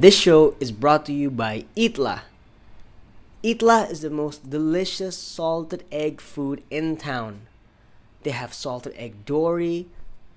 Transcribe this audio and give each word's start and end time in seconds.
This 0.00 0.16
show 0.16 0.54
is 0.60 0.70
brought 0.70 1.04
to 1.06 1.12
you 1.12 1.28
by 1.28 1.64
Itla. 1.76 2.20
Itla 3.42 3.90
is 3.90 4.00
the 4.00 4.10
most 4.10 4.48
delicious 4.48 5.18
salted 5.18 5.82
egg 5.90 6.20
food 6.20 6.62
in 6.70 6.96
town. 6.96 7.48
They 8.22 8.30
have 8.30 8.54
salted 8.54 8.92
egg 8.94 9.24
dory, 9.24 9.88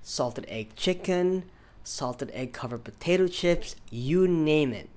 salted 0.01 0.47
egg 0.47 0.75
chicken, 0.75 1.43
salted 1.83 2.31
egg 2.33 2.53
covered 2.53 2.83
potato 2.83 3.27
chips, 3.27 3.75
you 3.91 4.27
name 4.27 4.73
it. 4.73 4.89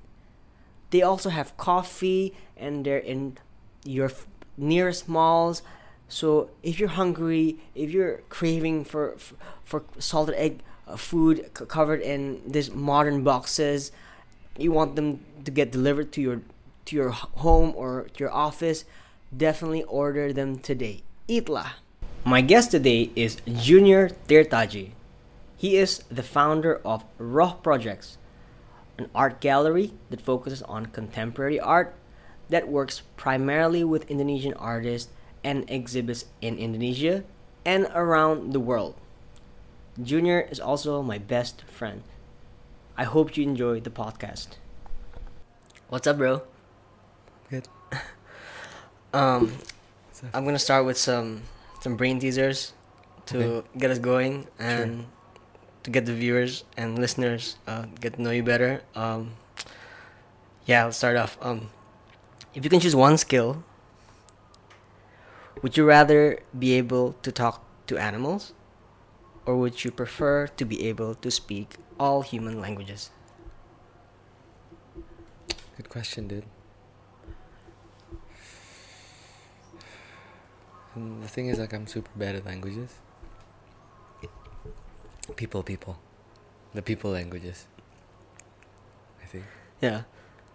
They 0.88 1.02
also 1.02 1.28
have 1.28 1.54
coffee 1.58 2.34
and 2.56 2.86
they're 2.86 2.96
in 2.96 3.36
your 3.84 4.12
nearest 4.56 5.10
malls. 5.10 5.60
So 6.08 6.48
if 6.62 6.80
you're 6.80 6.88
hungry, 6.88 7.58
if 7.74 7.90
you're 7.90 8.22
craving 8.30 8.86
for 8.86 9.14
for, 9.18 9.34
for 9.62 9.84
salted 9.98 10.36
egg 10.36 10.60
uh, 10.88 10.96
food 10.96 11.50
covered 11.52 12.00
in 12.00 12.40
these 12.46 12.70
modern 12.70 13.22
boxes, 13.24 13.92
you 14.58 14.72
want 14.72 14.96
them 14.96 15.20
to 15.44 15.50
get 15.50 15.70
delivered 15.70 16.12
to 16.12 16.20
your 16.20 16.40
to 16.86 16.96
your 16.96 17.10
home 17.10 17.72
or 17.76 18.08
to 18.12 18.18
your 18.20 18.32
office, 18.32 18.84
definitely 19.34 19.82
order 19.84 20.32
them 20.32 20.58
today. 20.58 21.02
Itla. 21.28 21.72
My 22.24 22.40
guest 22.40 22.70
today 22.70 23.10
is 23.16 23.40
Junior 23.48 24.10
Tirtadji. 24.28 24.92
He 25.56 25.76
is 25.76 26.04
the 26.10 26.22
founder 26.22 26.80
of 26.84 27.04
ROH 27.18 27.60
Projects, 27.62 28.18
an 28.98 29.08
art 29.14 29.40
gallery 29.40 29.94
that 30.10 30.20
focuses 30.20 30.62
on 30.62 30.86
contemporary 30.86 31.58
art 31.58 31.94
that 32.50 32.68
works 32.68 33.02
primarily 33.16 33.82
with 33.82 34.10
Indonesian 34.10 34.52
artists 34.54 35.10
and 35.42 35.64
exhibits 35.68 36.26
in 36.42 36.58
Indonesia 36.58 37.24
and 37.64 37.88
around 37.94 38.52
the 38.52 38.60
world. 38.60 38.94
Junior 40.02 40.40
is 40.50 40.60
also 40.60 41.02
my 41.02 41.18
best 41.18 41.62
friend. 41.62 42.02
I 42.96 43.04
hope 43.04 43.36
you 43.36 43.44
enjoy 43.44 43.80
the 43.80 43.90
podcast. 43.90 44.48
What's 45.88 46.06
up, 46.06 46.18
bro? 46.18 46.42
Good. 47.50 47.68
Um, 49.14 49.52
up? 50.24 50.30
I'm 50.34 50.44
gonna 50.44 50.58
start 50.58 50.84
with 50.86 50.98
some 50.98 51.42
some 51.80 51.94
brain 51.96 52.18
teasers 52.18 52.72
to 53.26 53.38
Okay. 53.62 53.68
get 53.78 53.90
us 53.92 53.98
going 54.00 54.48
and 54.58 55.06
to 55.84 55.90
get 55.90 56.04
the 56.06 56.12
viewers 56.14 56.64
and 56.76 56.98
listeners 56.98 57.54
uh, 57.68 57.86
get 58.00 58.14
to 58.14 58.22
know 58.22 58.30
you 58.32 58.42
better. 58.42 58.82
Um, 58.96 59.36
yeah, 60.66 60.84
let's 60.84 60.96
start 60.96 61.16
off. 61.16 61.38
Um, 61.40 61.70
if 62.54 62.64
you 62.64 62.70
can 62.70 62.80
choose 62.80 62.96
one 62.96 63.16
skill, 63.18 63.62
would 65.62 65.76
you 65.76 65.84
rather 65.86 66.40
be 66.58 66.72
able 66.74 67.14
to 67.22 67.30
talk 67.30 67.62
to 67.86 67.96
animals, 67.96 68.52
or 69.46 69.56
would 69.56 69.84
you 69.84 69.90
prefer 69.92 70.48
to 70.48 70.64
be 70.64 70.88
able 70.88 71.14
to 71.16 71.30
speak 71.30 71.76
all 71.98 72.22
human 72.22 72.60
languages? 72.60 73.10
Good 75.76 75.88
question, 75.88 76.28
dude. 76.28 76.44
And 80.94 81.22
the 81.22 81.28
thing 81.28 81.48
is, 81.48 81.58
like, 81.58 81.72
I'm 81.72 81.86
super 81.86 82.10
bad 82.16 82.36
at 82.36 82.44
languages. 82.44 82.90
People, 85.36 85.62
people. 85.62 85.98
The 86.74 86.82
people 86.82 87.10
languages. 87.10 87.66
I 89.22 89.26
think. 89.26 89.44
Yeah, 89.80 90.02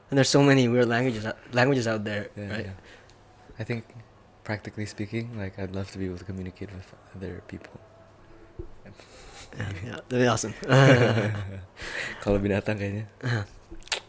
and 0.10 0.18
there's 0.18 0.30
so 0.30 0.42
many 0.44 0.68
weird 0.68 0.88
languages 0.88 1.26
languages 1.52 1.88
out 1.88 2.04
there, 2.04 2.30
Yeah, 2.38 2.52
right? 2.52 2.66
yeah. 2.66 2.72
I 3.60 3.64
think, 3.64 3.84
practically 4.44 4.86
speaking, 4.86 5.38
like, 5.38 5.60
I'd 5.60 5.76
love 5.76 5.92
to 5.92 5.98
be 5.98 6.06
able 6.06 6.18
to 6.18 6.24
communicate 6.24 6.72
with 6.74 6.94
other 7.16 7.42
people. 7.48 7.80
That'd 10.10 10.10
be 10.10 10.28
awesome. 10.28 10.54
Kalau 12.24 12.38
binatang 12.40 12.80
kayaknya. 12.80 13.06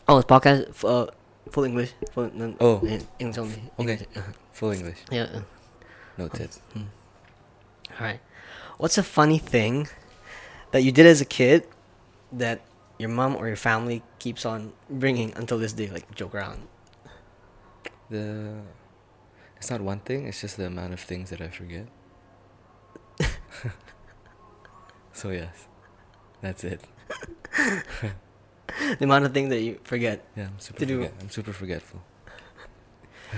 oh, 0.08 0.18
it's 0.22 0.28
podcast 0.30 0.70
uh, 0.86 1.06
full 1.50 1.64
English. 1.66 1.92
Full, 2.14 2.30
no, 2.34 2.54
Oh. 2.62 2.78
English 3.18 3.38
only. 3.38 3.58
Okay. 3.78 3.98
English, 4.06 4.08
Full 4.54 4.72
English. 4.72 5.00
yeah. 5.10 5.28
uh, 5.30 5.42
Noted. 6.18 6.50
All 6.76 8.02
right. 8.02 8.20
What's 8.78 8.96
a 8.98 9.04
funny 9.04 9.38
thing 9.38 9.88
that 10.72 10.82
you 10.82 10.92
did 10.92 11.06
as 11.06 11.20
a 11.20 11.28
kid 11.28 11.66
that 12.32 12.60
your 13.00 13.08
mom 13.10 13.34
or 13.36 13.48
your 13.48 13.56
family 13.60 14.02
keeps 14.20 14.44
on 14.44 14.72
bringing 14.88 15.32
until 15.36 15.58
this 15.58 15.72
day, 15.72 15.88
like 15.90 16.06
joke 16.14 16.34
around? 16.34 16.68
The. 18.10 18.60
It's 19.60 19.68
not 19.70 19.80
one 19.84 20.00
thing, 20.00 20.24
it's 20.24 20.40
just 20.40 20.56
the 20.56 20.66
amount 20.72 20.92
of 20.96 21.00
things 21.00 21.28
that 21.28 21.40
I 21.40 21.48
forget. 21.52 21.84
So, 25.12 25.30
yes. 25.30 25.66
That's 26.40 26.64
it. 26.64 26.80
the 27.56 29.04
amount 29.04 29.24
of 29.26 29.34
things 29.34 29.50
that 29.50 29.60
you 29.60 29.78
forget. 29.84 30.24
Yeah, 30.36 30.46
I'm 30.46 30.58
super 30.58 30.78
To 30.78 30.86
do- 30.86 31.08
I'm 31.20 31.30
super 31.30 31.52
forgetful. 31.52 32.02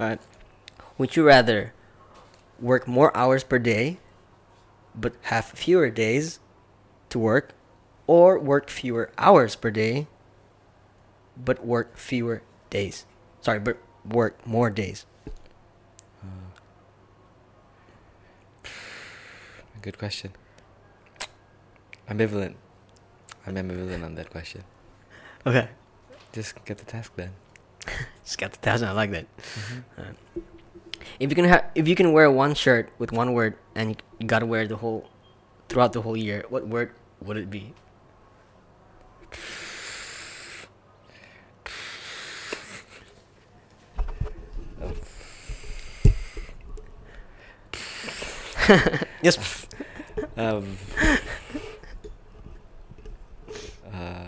All 0.00 0.06
right. 0.08 0.20
Would 0.98 1.16
you 1.16 1.26
rather 1.26 1.72
work 2.60 2.88
more 2.88 3.14
hours 3.16 3.44
per 3.44 3.58
day, 3.58 3.98
but 4.94 5.14
have 5.22 5.44
fewer 5.46 5.90
days 5.90 6.40
to 7.10 7.18
work, 7.18 7.52
or 8.06 8.38
work 8.38 8.70
fewer 8.70 9.10
hours 9.18 9.56
per 9.56 9.70
day, 9.70 10.06
but 11.36 11.64
work 11.64 11.96
fewer 11.96 12.42
days? 12.70 13.04
Sorry, 13.42 13.58
but 13.60 13.76
work 14.08 14.44
more 14.46 14.70
days. 14.70 15.04
Uh, 16.22 16.28
good 19.86 19.98
question. 19.98 20.32
Ambivalent. 22.10 22.56
I'm 23.46 23.54
ambivalent 23.54 24.04
on 24.04 24.16
that 24.16 24.30
question. 24.30 24.64
Okay. 25.46 25.68
Just 26.32 26.64
get 26.64 26.78
the 26.78 26.84
task 26.84 27.14
done. 27.16 27.30
Just 28.24 28.36
got 28.36 28.50
the 28.50 28.58
thousand. 28.58 28.88
I 28.88 28.92
like 28.92 29.12
that. 29.12 29.26
Mm-hmm. 29.36 30.00
Alright. 30.00 30.16
If 31.20 31.30
you 31.30 31.36
can 31.36 31.44
have, 31.44 31.70
if 31.76 31.86
you 31.86 31.94
can 31.94 32.12
wear 32.12 32.28
one 32.28 32.54
shirt 32.54 32.90
with 32.98 33.12
one 33.12 33.32
word, 33.32 33.54
and 33.76 33.90
you, 33.90 33.96
you 34.18 34.26
gotta 34.26 34.44
wear 34.44 34.66
the 34.66 34.74
whole, 34.74 35.08
throughout 35.68 35.92
the 35.92 36.02
whole 36.02 36.16
year, 36.16 36.44
what 36.48 36.66
word 36.66 36.90
would 37.22 37.36
it 37.36 37.48
be? 37.48 37.72
Yes. 49.22 49.65
Um, 50.36 50.76
uh, 53.92 54.26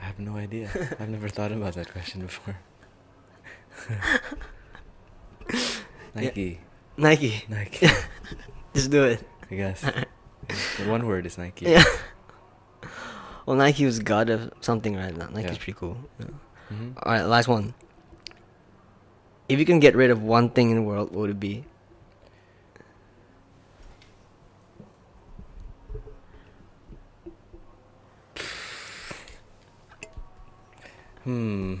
I 0.00 0.04
have 0.04 0.18
no 0.18 0.36
idea. 0.36 0.70
I've 0.98 1.08
never 1.08 1.28
thought 1.28 1.52
about 1.52 1.74
that 1.74 1.92
question 1.92 2.22
before. 2.22 2.56
Nike. 6.14 6.60
Nike. 6.96 7.44
Nike. 7.48 7.86
Just 8.74 8.90
do 8.90 9.04
it. 9.04 9.22
I 9.50 9.54
guess. 9.54 9.84
The 10.78 10.88
one 10.90 11.06
word 11.06 11.26
is 11.26 11.38
Nike. 11.38 11.66
Yeah. 11.66 11.84
Well, 13.46 13.54
Nike 13.56 13.84
was 13.84 14.00
god 14.00 14.30
of 14.30 14.50
something 14.60 14.96
right 14.96 15.16
now. 15.16 15.28
Nike's 15.28 15.52
Yeah. 15.52 15.56
pretty 15.58 15.74
cool. 15.78 15.96
Yeah. 16.18 16.26
hmm 16.70 16.90
All 17.04 17.12
right, 17.12 17.22
last 17.22 17.46
one. 17.46 17.72
If 19.48 19.60
you 19.60 19.64
can 19.64 19.78
get 19.78 19.94
rid 19.94 20.10
of 20.10 20.24
one 20.24 20.50
thing 20.50 20.70
in 20.70 20.76
the 20.76 20.82
world, 20.82 21.10
what 21.12 21.20
would 21.20 21.30
it 21.30 21.38
be? 21.38 21.64
Hmm. 31.30 31.76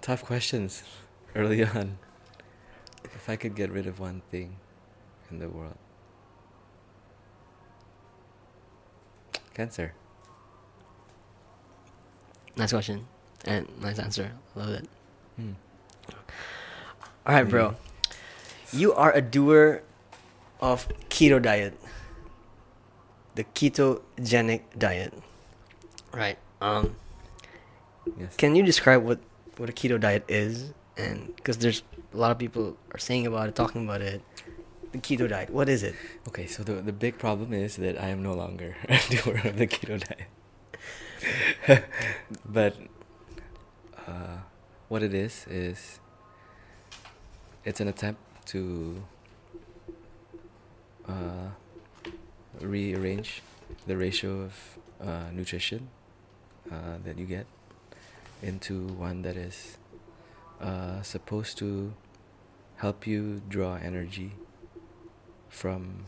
Tough 0.00 0.24
questions 0.24 0.82
early 1.36 1.62
on. 1.76 1.98
If 3.04 3.28
I 3.28 3.36
could 3.36 3.54
get 3.54 3.70
rid 3.70 3.86
of 3.86 4.00
one 4.00 4.22
thing 4.30 4.56
in 5.30 5.40
the 5.40 5.50
world, 5.50 5.76
cancer. 9.52 9.92
Nice 12.56 12.72
question 12.72 13.06
and 13.44 13.68
nice 13.82 13.98
answer. 13.98 14.32
Love 14.54 14.70
it. 14.70 14.88
Hmm. 15.36 15.52
All 17.26 17.34
right, 17.34 17.44
bro. 17.44 17.74
You 18.72 18.94
are 18.94 19.12
a 19.12 19.20
doer 19.20 19.82
of 20.62 20.88
keto 21.10 21.42
diet, 21.42 21.78
the 23.34 23.44
ketogenic 23.44 24.62
diet. 24.78 25.12
Right. 26.14 26.38
Um. 26.60 26.96
Yes. 28.18 28.36
Can 28.36 28.54
you 28.54 28.62
describe 28.62 29.02
what 29.02 29.20
what 29.56 29.68
a 29.68 29.72
keto 29.72 29.98
diet 30.00 30.24
is? 30.28 30.72
And 30.96 31.34
because 31.36 31.58
there's 31.58 31.82
a 32.12 32.16
lot 32.16 32.30
of 32.30 32.38
people 32.38 32.76
are 32.92 32.98
saying 32.98 33.26
about 33.26 33.48
it, 33.48 33.54
talking 33.54 33.84
about 33.84 34.00
it. 34.02 34.22
The 34.92 34.98
keto 34.98 35.28
diet. 35.28 35.50
What 35.50 35.68
is 35.68 35.82
it? 35.82 35.94
Okay, 36.28 36.46
so 36.46 36.62
the 36.62 36.74
the 36.74 36.92
big 36.92 37.18
problem 37.18 37.52
is 37.52 37.76
that 37.76 38.00
I 38.00 38.08
am 38.08 38.22
no 38.22 38.34
longer 38.34 38.76
a 38.88 38.98
doer 39.08 39.40
of 39.44 39.56
the 39.56 39.66
keto 39.66 40.02
diet. 40.02 40.28
but 42.44 42.76
uh, 44.06 44.38
what 44.88 45.02
it 45.02 45.14
is 45.14 45.46
is 45.48 46.00
it's 47.64 47.80
an 47.80 47.88
attempt 47.88 48.20
to 48.46 49.02
uh, 51.08 51.50
rearrange 52.60 53.42
the 53.86 53.96
ratio 53.96 54.40
of 54.40 54.78
uh, 55.00 55.30
nutrition 55.32 55.88
uh, 56.70 56.98
that 57.04 57.18
you 57.18 57.26
get 57.26 57.46
into 58.42 58.86
one 58.88 59.22
that 59.22 59.36
is 59.36 59.76
uh, 60.60 61.02
supposed 61.02 61.58
to 61.58 61.92
help 62.76 63.06
you 63.06 63.42
draw 63.48 63.74
energy 63.76 64.32
from 65.48 66.06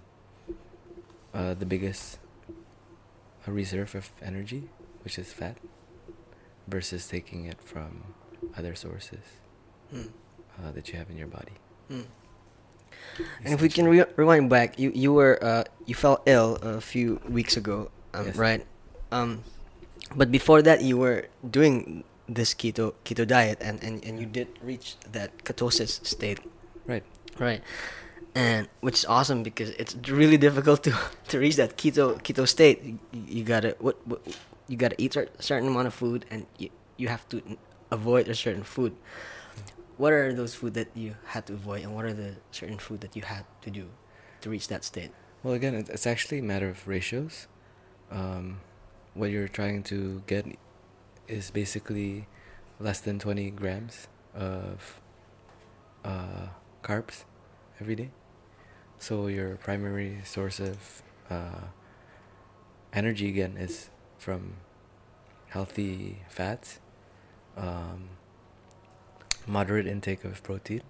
uh, 1.34 1.54
the 1.54 1.66
biggest 1.66 2.18
reserve 3.46 3.94
of 3.94 4.10
energy, 4.22 4.68
which 5.04 5.18
is 5.18 5.32
fat, 5.32 5.56
versus 6.68 7.06
taking 7.08 7.44
it 7.44 7.60
from 7.62 8.14
other 8.56 8.74
sources 8.74 9.20
Mm. 9.92 10.08
uh, 10.62 10.72
that 10.72 10.88
you 10.88 10.96
have 10.98 11.10
in 11.10 11.18
your 11.18 11.26
body. 11.26 11.52
Mm. 11.90 12.04
And 13.44 13.52
if 13.52 13.60
we 13.60 13.68
can 13.68 13.86
re- 13.86 14.06
rewind 14.16 14.48
back, 14.48 14.78
you 14.78 14.90
you 14.94 15.12
were 15.12 15.36
uh, 15.42 15.64
you 15.84 15.94
fell 15.94 16.22
ill 16.24 16.56
a 16.62 16.80
few 16.80 17.20
weeks 17.28 17.58
ago, 17.58 17.90
um, 18.14 18.24
Yes. 18.26 18.36
right? 18.36 18.64
Um, 19.10 19.44
but 20.16 20.30
before 20.30 20.62
that, 20.62 20.82
you 20.82 20.96
were 20.98 21.26
doing 21.48 22.04
this 22.28 22.54
keto 22.54 22.94
keto 23.04 23.26
diet, 23.26 23.58
and, 23.60 23.82
and, 23.82 24.04
and 24.04 24.18
you 24.18 24.26
did 24.26 24.48
reach 24.62 24.96
that 25.12 25.44
ketosis 25.44 26.04
state, 26.06 26.40
Right. 26.86 27.04
right? 27.38 27.62
And 28.34 28.68
which 28.80 28.94
is 29.00 29.04
awesome 29.04 29.42
because 29.42 29.70
it's 29.70 29.94
really 30.08 30.38
difficult 30.38 30.82
to 30.84 30.92
to 31.28 31.38
reach 31.38 31.56
that 31.56 31.76
keto 31.76 32.16
keto 32.22 32.48
state. 32.48 32.82
You, 32.84 32.98
you 33.12 33.44
gotta 33.44 33.76
what, 33.78 34.00
what 34.06 34.22
you 34.68 34.76
gotta 34.76 34.96
eat 34.96 35.16
a 35.16 35.28
certain 35.40 35.68
amount 35.68 35.86
of 35.88 35.94
food, 35.94 36.24
and 36.30 36.46
you 36.56 36.70
you 36.96 37.08
have 37.08 37.28
to 37.28 37.42
avoid 37.90 38.28
a 38.28 38.34
certain 38.34 38.62
food. 38.64 38.96
What 39.98 40.12
are 40.14 40.32
those 40.32 40.54
food 40.54 40.72
that 40.74 40.88
you 40.96 41.14
had 41.26 41.44
to 41.46 41.52
avoid, 41.52 41.82
and 41.84 41.94
what 41.94 42.06
are 42.06 42.14
the 42.14 42.36
certain 42.50 42.78
food 42.78 43.02
that 43.02 43.14
you 43.14 43.22
had 43.22 43.44
to 43.62 43.70
do 43.70 43.90
to 44.40 44.48
reach 44.48 44.68
that 44.68 44.82
state? 44.84 45.10
Well, 45.42 45.52
again, 45.52 45.74
it's 45.74 46.06
actually 46.06 46.38
a 46.38 46.42
matter 46.42 46.68
of 46.70 46.88
ratios. 46.88 47.46
Um, 48.10 48.60
what 49.14 49.30
you're 49.30 49.48
trying 49.48 49.82
to 49.84 50.22
get 50.26 50.46
is 51.28 51.50
basically 51.50 52.26
less 52.80 53.00
than 53.00 53.18
20 53.18 53.50
grams 53.50 54.08
of 54.34 55.00
uh, 56.04 56.48
carbs 56.82 57.24
every 57.80 57.94
day. 57.94 58.10
So 58.98 59.26
your 59.26 59.56
primary 59.56 60.18
source 60.24 60.60
of 60.60 61.02
uh, 61.30 61.66
energy 62.92 63.28
again 63.28 63.56
is 63.56 63.90
from 64.18 64.54
healthy 65.48 66.22
fats, 66.28 66.78
um, 67.56 68.10
moderate 69.46 69.86
intake 69.86 70.24
of 70.24 70.42
protein, 70.42 70.82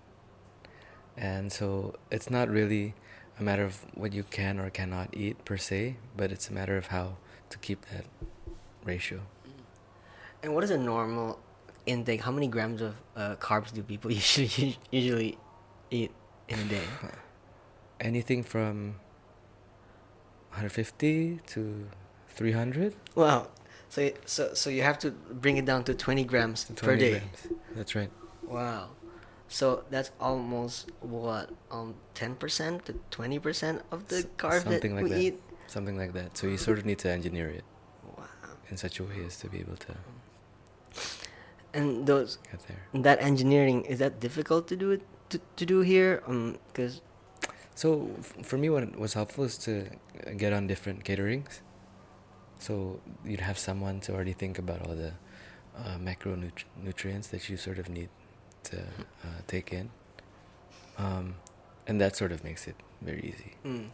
and 1.16 1.52
so 1.52 1.94
it's 2.10 2.30
not 2.30 2.48
really 2.48 2.94
a 3.38 3.42
matter 3.42 3.64
of 3.64 3.84
what 3.94 4.12
you 4.12 4.22
can 4.22 4.58
or 4.58 4.70
cannot 4.70 5.08
eat 5.12 5.44
per 5.44 5.56
se, 5.56 5.96
but 6.16 6.30
it's 6.30 6.48
a 6.48 6.52
matter 6.52 6.76
of 6.76 6.88
how 6.88 7.16
to 7.52 7.58
keep 7.58 7.80
that 7.92 8.04
ratio. 8.84 9.20
And 10.42 10.54
what 10.54 10.64
is 10.64 10.70
a 10.70 10.78
normal 10.78 11.38
intake? 11.86 12.20
How 12.22 12.32
many 12.32 12.48
grams 12.48 12.80
of 12.82 12.94
uh, 13.16 13.36
carbs 13.36 13.72
do 13.72 13.82
people 13.82 14.10
usually 14.22 14.78
usually 14.90 15.38
eat 15.90 16.10
in 16.48 16.58
a 16.58 16.64
day? 16.64 16.86
Anything 18.00 18.42
from 18.42 18.96
150 20.50 21.40
to 21.46 21.86
300 22.28 22.94
Wow. 23.14 23.48
So 23.88 24.10
so 24.24 24.54
so 24.54 24.70
you 24.70 24.82
have 24.82 24.98
to 25.00 25.10
bring 25.10 25.58
it 25.58 25.66
down 25.66 25.84
to 25.84 25.92
twenty 25.92 26.24
grams 26.24 26.64
to 26.64 26.72
per 26.72 26.96
day. 26.96 27.20
grams. 27.20 27.40
That's 27.76 27.94
right. 27.94 28.08
Wow. 28.42 28.88
So 29.48 29.84
that's 29.90 30.10
almost 30.18 30.90
what 31.04 31.50
um 31.70 31.94
ten 32.14 32.34
percent 32.36 32.86
to 32.86 32.94
twenty 33.10 33.38
percent 33.38 33.82
of 33.92 34.08
the 34.08 34.24
carbs 34.38 34.64
that 34.64 34.82
like 34.82 35.04
we 35.04 35.10
that. 35.10 35.20
eat. 35.20 35.36
Something 35.72 35.96
like 36.02 36.12
that. 36.12 36.36
So 36.38 36.46
you 36.52 36.58
sort 36.58 36.78
of 36.78 36.84
need 36.84 36.98
to 37.04 37.08
engineer 37.18 37.48
it 37.58 37.64
Wow. 38.18 38.24
in 38.70 38.76
such 38.76 39.00
a 39.00 39.04
way 39.04 39.18
as 39.26 39.36
to 39.38 39.46
be 39.48 39.58
able 39.64 39.76
to 39.86 39.92
And 41.74 42.06
those 42.06 42.38
get 42.50 42.60
there. 42.68 43.02
that 43.02 43.18
engineering 43.22 43.78
is 43.92 43.98
that 44.04 44.20
difficult 44.20 44.68
to 44.68 44.76
do 44.76 44.90
it 44.96 45.02
to, 45.30 45.40
to 45.56 45.64
do 45.64 45.80
here? 45.80 46.22
Um, 46.26 46.58
because 46.68 47.00
So 47.74 47.88
f- 48.18 48.44
for 48.48 48.58
me, 48.58 48.68
what 48.68 48.84
was 49.04 49.14
helpful 49.14 49.44
is 49.44 49.56
to 49.64 49.72
get 50.36 50.52
on 50.52 50.66
different 50.66 51.04
caterings. 51.04 51.62
So 52.58 53.00
you'd 53.24 53.40
have 53.40 53.58
someone 53.58 54.00
to 54.00 54.12
already 54.12 54.34
think 54.34 54.58
about 54.58 54.78
all 54.86 54.94
the 54.94 55.12
uh, 55.78 55.96
macronutrients 56.08 57.30
that 57.30 57.48
you 57.48 57.56
sort 57.56 57.78
of 57.78 57.88
need 57.88 58.10
to 58.64 58.76
uh, 58.78 59.40
take 59.46 59.72
in, 59.72 59.88
um, 60.98 61.34
and 61.88 61.98
that 62.00 62.14
sort 62.14 62.30
of 62.30 62.44
makes 62.44 62.68
it 62.68 62.76
very 63.00 63.22
easy. 63.32 63.52
Mm. 63.64 63.88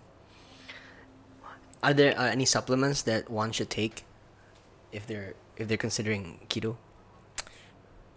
Are 1.82 1.94
there 1.94 2.19
uh, 2.19 2.26
any 2.26 2.44
supplements 2.44 3.02
that 3.02 3.30
one 3.30 3.52
should 3.52 3.70
take 3.70 4.04
if 4.92 5.06
they're 5.06 5.34
if 5.56 5.69
they're 5.69 5.76
considering 5.76 6.40
keto? 6.48 6.76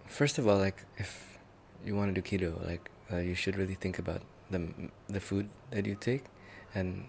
First 0.07 0.37
of 0.37 0.47
all, 0.47 0.57
like 0.57 0.85
if 0.97 1.37
you 1.85 1.95
want 1.95 2.13
to 2.13 2.21
do 2.21 2.25
keto, 2.25 2.57
like 2.65 2.89
uh, 3.11 3.17
you 3.17 3.35
should 3.35 3.55
really 3.55 3.75
think 3.75 3.99
about 3.99 4.21
the 4.49 4.69
the 5.07 5.19
food 5.19 5.49
that 5.69 5.85
you 5.85 5.95
take, 5.95 6.25
and 6.73 7.05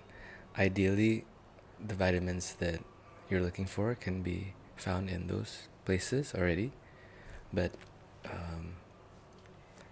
ideally, 0.58 1.24
the 1.80 1.94
vitamins 1.94 2.54
that 2.60 2.80
you're 3.30 3.40
looking 3.40 3.66
for 3.66 3.94
can 3.94 4.22
be 4.22 4.54
found 4.76 5.08
in 5.08 5.26
those 5.26 5.68
places 5.84 6.34
already. 6.34 6.72
But 7.52 7.72
um, 8.28 8.76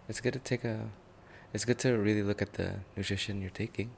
it's 0.09 0.21
good 0.21 0.33
to 0.35 0.39
take 0.39 0.65
a, 0.65 0.91
it's 1.53 1.65
good 1.65 1.79
to 1.81 1.97
really 1.97 2.23
look 2.23 2.43
at 2.43 2.55
the 2.55 2.81
nutrition 2.97 3.41
you're 3.41 3.51
taking, 3.51 3.91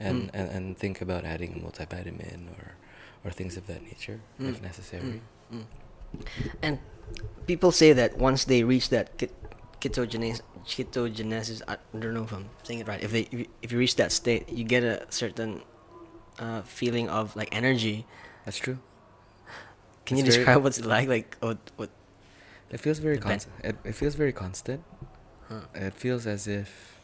and 0.00 0.28
Mm. 0.28 0.30
and, 0.34 0.50
and 0.50 0.78
think 0.78 1.00
about 1.00 1.24
adding 1.24 1.52
a 1.54 1.58
multivitamin 1.66 2.48
or 2.58 2.74
or 3.24 3.30
things 3.30 3.56
of 3.56 3.66
that 3.66 3.82
nature 3.82 4.20
if 4.38 4.58
Mm. 4.60 4.62
necessary. 4.62 5.20
Mm, 5.52 5.58
mm. 5.60 5.64
And 6.62 6.78
people 7.46 7.72
say 7.72 7.92
that 7.92 8.18
once 8.18 8.44
they 8.44 8.62
reach 8.64 8.88
that 8.90 9.16
ke- 9.18 9.32
ketogenesis, 9.80 10.42
ketogenesis, 10.66 11.62
I 11.68 11.76
don't 11.98 12.14
know 12.14 12.24
if 12.24 12.32
I'm 12.32 12.48
saying 12.62 12.80
it 12.80 12.88
right. 12.88 13.02
If 13.02 13.12
they 13.12 13.28
if 13.62 13.72
you, 13.72 13.78
reach 13.78 13.96
that 13.96 14.12
state, 14.12 14.48
you 14.48 14.64
get 14.64 14.82
a 14.84 15.06
certain 15.10 15.62
uh, 16.38 16.62
feeling 16.62 17.08
of 17.08 17.34
like 17.36 17.48
energy. 17.54 18.06
That's 18.44 18.58
true. 18.58 18.78
Can 20.06 20.16
you 20.18 20.24
It's 20.24 20.34
very- 20.36 20.44
describe 20.44 20.62
what's 20.62 20.78
it 20.78 20.84
like? 20.86 21.08
Like 21.08 21.36
what 21.40 21.58
what? 21.76 21.90
It 22.70 22.80
feels 22.80 22.98
very 22.98 23.18
constant. 23.18 23.54
It, 23.64 23.76
it 23.84 23.94
feels 23.94 24.14
very 24.16 24.32
constant. 24.32 24.82
Huh. 25.48 25.60
It 25.74 25.94
feels 25.94 26.26
as 26.26 26.46
if, 26.48 26.98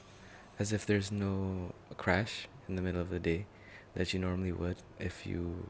as 0.58 0.72
if 0.72 0.84
there's 0.86 1.12
no 1.12 1.72
crash 1.96 2.48
in 2.70 2.76
the 2.76 2.82
middle 2.82 3.00
of 3.00 3.10
the 3.10 3.18
day, 3.18 3.46
that 3.94 4.14
you 4.14 4.20
normally 4.20 4.52
would 4.52 4.76
if 4.98 5.26
you 5.26 5.68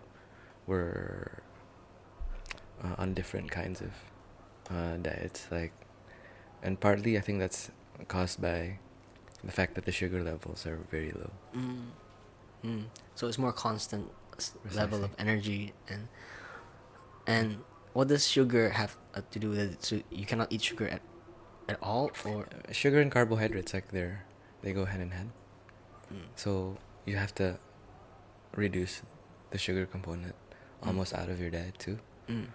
were 0.66 1.42
uh, 2.84 2.94
on 2.98 3.14
different 3.14 3.50
kinds 3.50 3.80
of 3.80 3.92
uh, 4.70 4.96
diets. 4.98 5.48
Like, 5.50 5.72
and 6.62 6.78
partly 6.78 7.16
I 7.18 7.20
think 7.20 7.40
that's 7.40 7.70
caused 8.08 8.40
by 8.40 8.78
the 9.42 9.52
fact 9.52 9.74
that 9.74 9.84
the 9.84 9.92
sugar 9.92 10.22
levels 10.22 10.66
are 10.66 10.78
very 10.90 11.12
low. 11.12 11.30
Mm. 11.56 11.86
Mm. 12.64 12.84
So 13.14 13.26
it's 13.26 13.38
more 13.38 13.52
constant 13.52 14.10
s- 14.36 14.52
level 14.74 15.02
of 15.02 15.10
energy 15.18 15.72
and 15.88 16.08
and 17.26 17.58
what 17.92 18.08
does 18.08 18.26
sugar 18.26 18.70
have 18.70 18.96
uh, 19.14 19.22
to 19.30 19.38
do 19.38 19.48
with 19.50 19.58
it? 19.58 19.84
So 19.84 20.00
you 20.10 20.26
cannot 20.26 20.52
eat 20.52 20.62
sugar 20.62 20.88
at 20.88 21.00
at 21.68 21.78
all, 21.82 22.10
or 22.24 22.46
sugar 22.72 23.00
and 23.00 23.10
carbohydrates, 23.10 23.72
like 23.72 23.88
they're 23.92 24.24
they 24.62 24.72
go 24.72 24.84
hand 24.84 25.02
in 25.02 25.10
hand. 25.10 25.30
Mm. 26.12 26.28
So 26.36 26.76
you 27.06 27.16
have 27.16 27.34
to 27.36 27.58
reduce 28.54 29.02
the 29.50 29.58
sugar 29.58 29.86
component 29.86 30.34
Mm. 30.82 30.86
almost 30.88 31.12
out 31.14 31.28
of 31.28 31.38
your 31.40 31.50
diet 31.50 31.78
too. 31.78 31.98
Mm. 32.28 32.46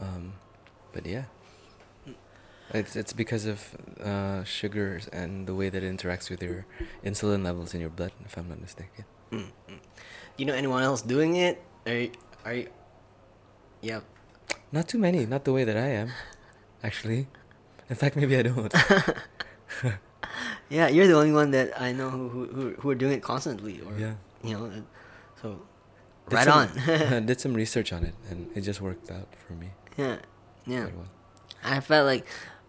Um, 0.00 0.32
but 0.92 1.06
yeah, 1.06 1.24
Mm. 2.06 2.14
it's 2.74 2.94
it's 2.96 3.12
because 3.14 3.46
of 3.46 3.58
uh, 4.04 4.44
sugars 4.44 5.08
and 5.08 5.46
the 5.46 5.54
way 5.54 5.70
that 5.70 5.82
it 5.82 5.88
interacts 5.96 6.28
with 6.30 6.42
your 6.42 6.66
insulin 7.04 7.42
levels 7.44 7.72
in 7.74 7.80
your 7.80 7.88
blood, 7.90 8.12
if 8.26 8.36
I'm 8.36 8.48
not 8.48 8.60
mistaken. 8.60 9.04
Mm, 9.32 9.48
mm. 9.68 9.78
Do 10.36 10.36
you 10.36 10.44
know 10.44 10.54
anyone 10.54 10.82
else 10.82 11.00
doing 11.02 11.36
it? 11.36 11.62
Are 11.86 11.92
you, 11.94 12.10
are 12.44 12.54
you? 12.54 12.68
Yeah. 13.80 14.00
Not 14.72 14.88
too 14.88 14.98
many, 14.98 15.24
not 15.26 15.44
the 15.44 15.52
way 15.52 15.64
that 15.64 15.76
I 15.76 15.88
am, 16.02 16.10
actually. 16.84 17.28
In 17.88 17.96
fact, 17.96 18.14
maybe 18.16 18.36
I 18.36 18.42
don't. 18.42 18.72
Yeah, 20.68 20.88
you're 20.88 21.06
the 21.06 21.14
only 21.14 21.32
one 21.32 21.50
that 21.52 21.80
I 21.80 21.92
know 21.92 22.10
who 22.10 22.46
who 22.46 22.70
who, 22.78 22.90
are 22.90 22.94
doing 22.94 23.12
it 23.14 23.22
constantly, 23.22 23.80
or 23.80 23.92
yeah. 23.98 24.14
you 24.44 24.54
know, 24.56 24.70
so 25.42 25.60
Did 26.28 26.36
right 26.36 26.44
some- 26.46 26.68
on. 27.18 27.26
did 27.30 27.40
some 27.40 27.54
research 27.54 27.92
on 27.92 28.04
it, 28.04 28.14
and 28.30 28.48
it 28.54 28.60
just 28.62 28.80
worked 28.80 29.10
out 29.10 29.26
for 29.46 29.54
me. 29.54 29.70
yeah, 29.96 30.16
yeah. 30.66 30.84
well. 30.94 31.08
I 31.64 31.80
felt 31.80 32.06
like 32.06 32.26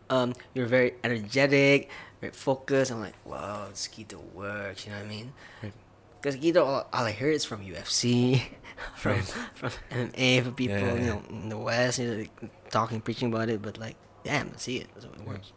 um, 0.09 0.33
you're 0.53 0.65
very 0.65 0.93
energetic, 1.03 1.89
very 2.19 2.33
focused. 2.33 2.91
I'm 2.91 2.99
like, 2.99 3.15
wow, 3.25 3.67
this 3.69 3.87
keto 3.87 4.19
works. 4.33 4.85
You 4.85 4.91
know 4.91 4.97
what 4.97 5.05
I 5.05 5.09
mean? 5.09 5.33
Right. 5.63 5.73
Because 6.21 6.35
keto, 6.37 6.65
all, 6.65 6.87
all 6.91 7.05
I 7.05 7.11
hear 7.11 7.29
is 7.29 7.45
from 7.45 7.63
UFC, 7.65 8.41
from 8.95 9.13
Right. 9.13 9.23
from 9.55 9.71
MMA 9.91 10.43
for 10.43 10.51
people, 10.51 10.77
yeah, 10.77 10.93
you 10.93 10.99
yeah. 10.99 11.05
know, 11.07 11.21
in 11.29 11.49
the 11.49 11.57
West, 11.57 11.99
you 11.99 12.07
know, 12.11 12.17
like, 12.17 12.69
talking, 12.69 12.99
preaching 12.99 13.29
about 13.31 13.47
it. 13.49 13.61
But 13.61 13.77
like, 13.77 13.95
damn, 14.23 14.49
I 14.53 14.57
see 14.57 14.77
it. 14.77 14.87
So 14.99 15.07
it 15.07 15.13
Yeah. 15.21 15.29
works. 15.29 15.53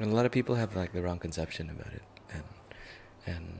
And 0.00 0.12
a 0.12 0.14
lot 0.14 0.26
of 0.26 0.32
people 0.32 0.56
have 0.56 0.76
like 0.76 0.92
the 0.92 1.02
wrong 1.02 1.18
conception 1.18 1.70
about 1.70 1.92
it, 1.92 2.02
and 2.32 2.44
and 3.26 3.58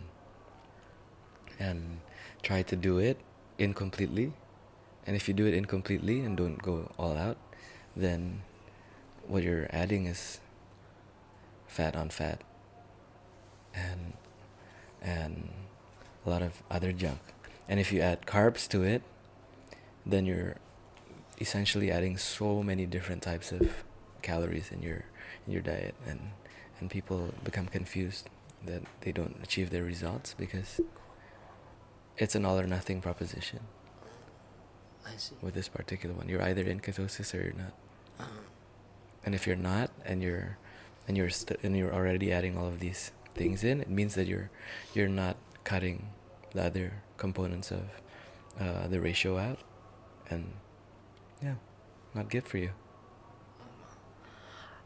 and 1.59 2.01
try 2.43 2.63
to 2.63 2.77
do 2.77 2.99
it 2.99 3.19
incompletely. 3.59 4.33
And 5.07 5.17
if 5.17 5.29
you 5.29 5.35
do 5.35 5.47
it 5.47 5.55
incompletely 5.55 6.21
and 6.21 6.37
don't 6.37 6.61
go 6.61 6.93
all 6.99 7.17
out, 7.17 7.39
then 7.95 8.43
what 9.27 9.43
you're 9.43 9.69
adding 9.71 10.07
is 10.07 10.41
fat 11.67 11.97
on 11.97 12.11
fat 12.11 12.43
and 13.75 14.15
and 15.01 15.51
a 16.25 16.31
lot 16.31 16.43
of 16.43 16.63
other 16.71 16.93
junk. 16.93 17.21
And 17.69 17.81
if 17.81 17.93
you 17.93 18.01
add 18.01 18.27
carbs 18.27 18.69
to 18.69 18.83
it, 18.83 19.03
then 20.05 20.27
you're 20.27 20.57
essentially 21.41 21.91
adding 21.91 22.17
so 22.17 22.63
many 22.63 22.87
different 22.87 23.23
types 23.23 23.53
of 23.53 23.85
calories 24.23 24.71
in 24.71 24.83
your 24.83 25.05
your 25.47 25.63
diet 25.63 25.95
and 26.07 26.31
and 26.81 26.91
people 26.91 27.33
become 27.45 27.67
confused 27.67 28.29
that 28.65 28.83
they 29.01 29.13
don't 29.13 29.37
achieve 29.43 29.71
their 29.71 29.85
results 29.85 30.35
because 30.39 30.81
it's 32.19 32.35
an 32.35 32.45
all 32.45 32.59
or 32.59 32.67
nothing 32.67 33.01
proposition 33.01 33.61
I 35.07 35.17
see. 35.17 35.35
with 35.41 35.55
this 35.55 35.69
particular 35.69 36.15
one. 36.15 36.29
You're 36.29 36.43
either 36.43 36.63
in 36.63 36.81
ketosis 36.81 37.33
or 37.35 37.43
you're 37.43 37.53
not. 37.55 37.73
Uh, 38.21 38.25
And 39.25 39.35
if 39.35 39.47
you're 39.47 39.57
not, 39.73 39.91
and 40.05 40.23
you're, 40.23 40.57
and 41.09 41.17
you're 41.17 41.31
st- 41.31 41.59
and 41.65 41.77
you're 41.77 41.93
already 41.93 42.31
adding 42.33 42.57
all 42.59 42.67
of 42.69 42.79
these 42.81 43.11
things 43.35 43.65
in, 43.65 43.81
it 43.81 43.89
means 43.91 44.15
that 44.15 44.27
you're, 44.27 44.51
you're 44.95 45.09
not 45.09 45.37
cutting 45.65 46.11
the 46.53 46.63
other 46.65 47.03
components 47.17 47.71
of, 47.73 47.85
uh, 48.61 48.87
the 48.89 49.01
ratio 49.01 49.37
out, 49.39 49.59
and, 50.31 50.53
yeah, 51.43 51.55
not 52.15 52.31
good 52.31 52.47
for 52.47 52.59
you. 52.59 52.71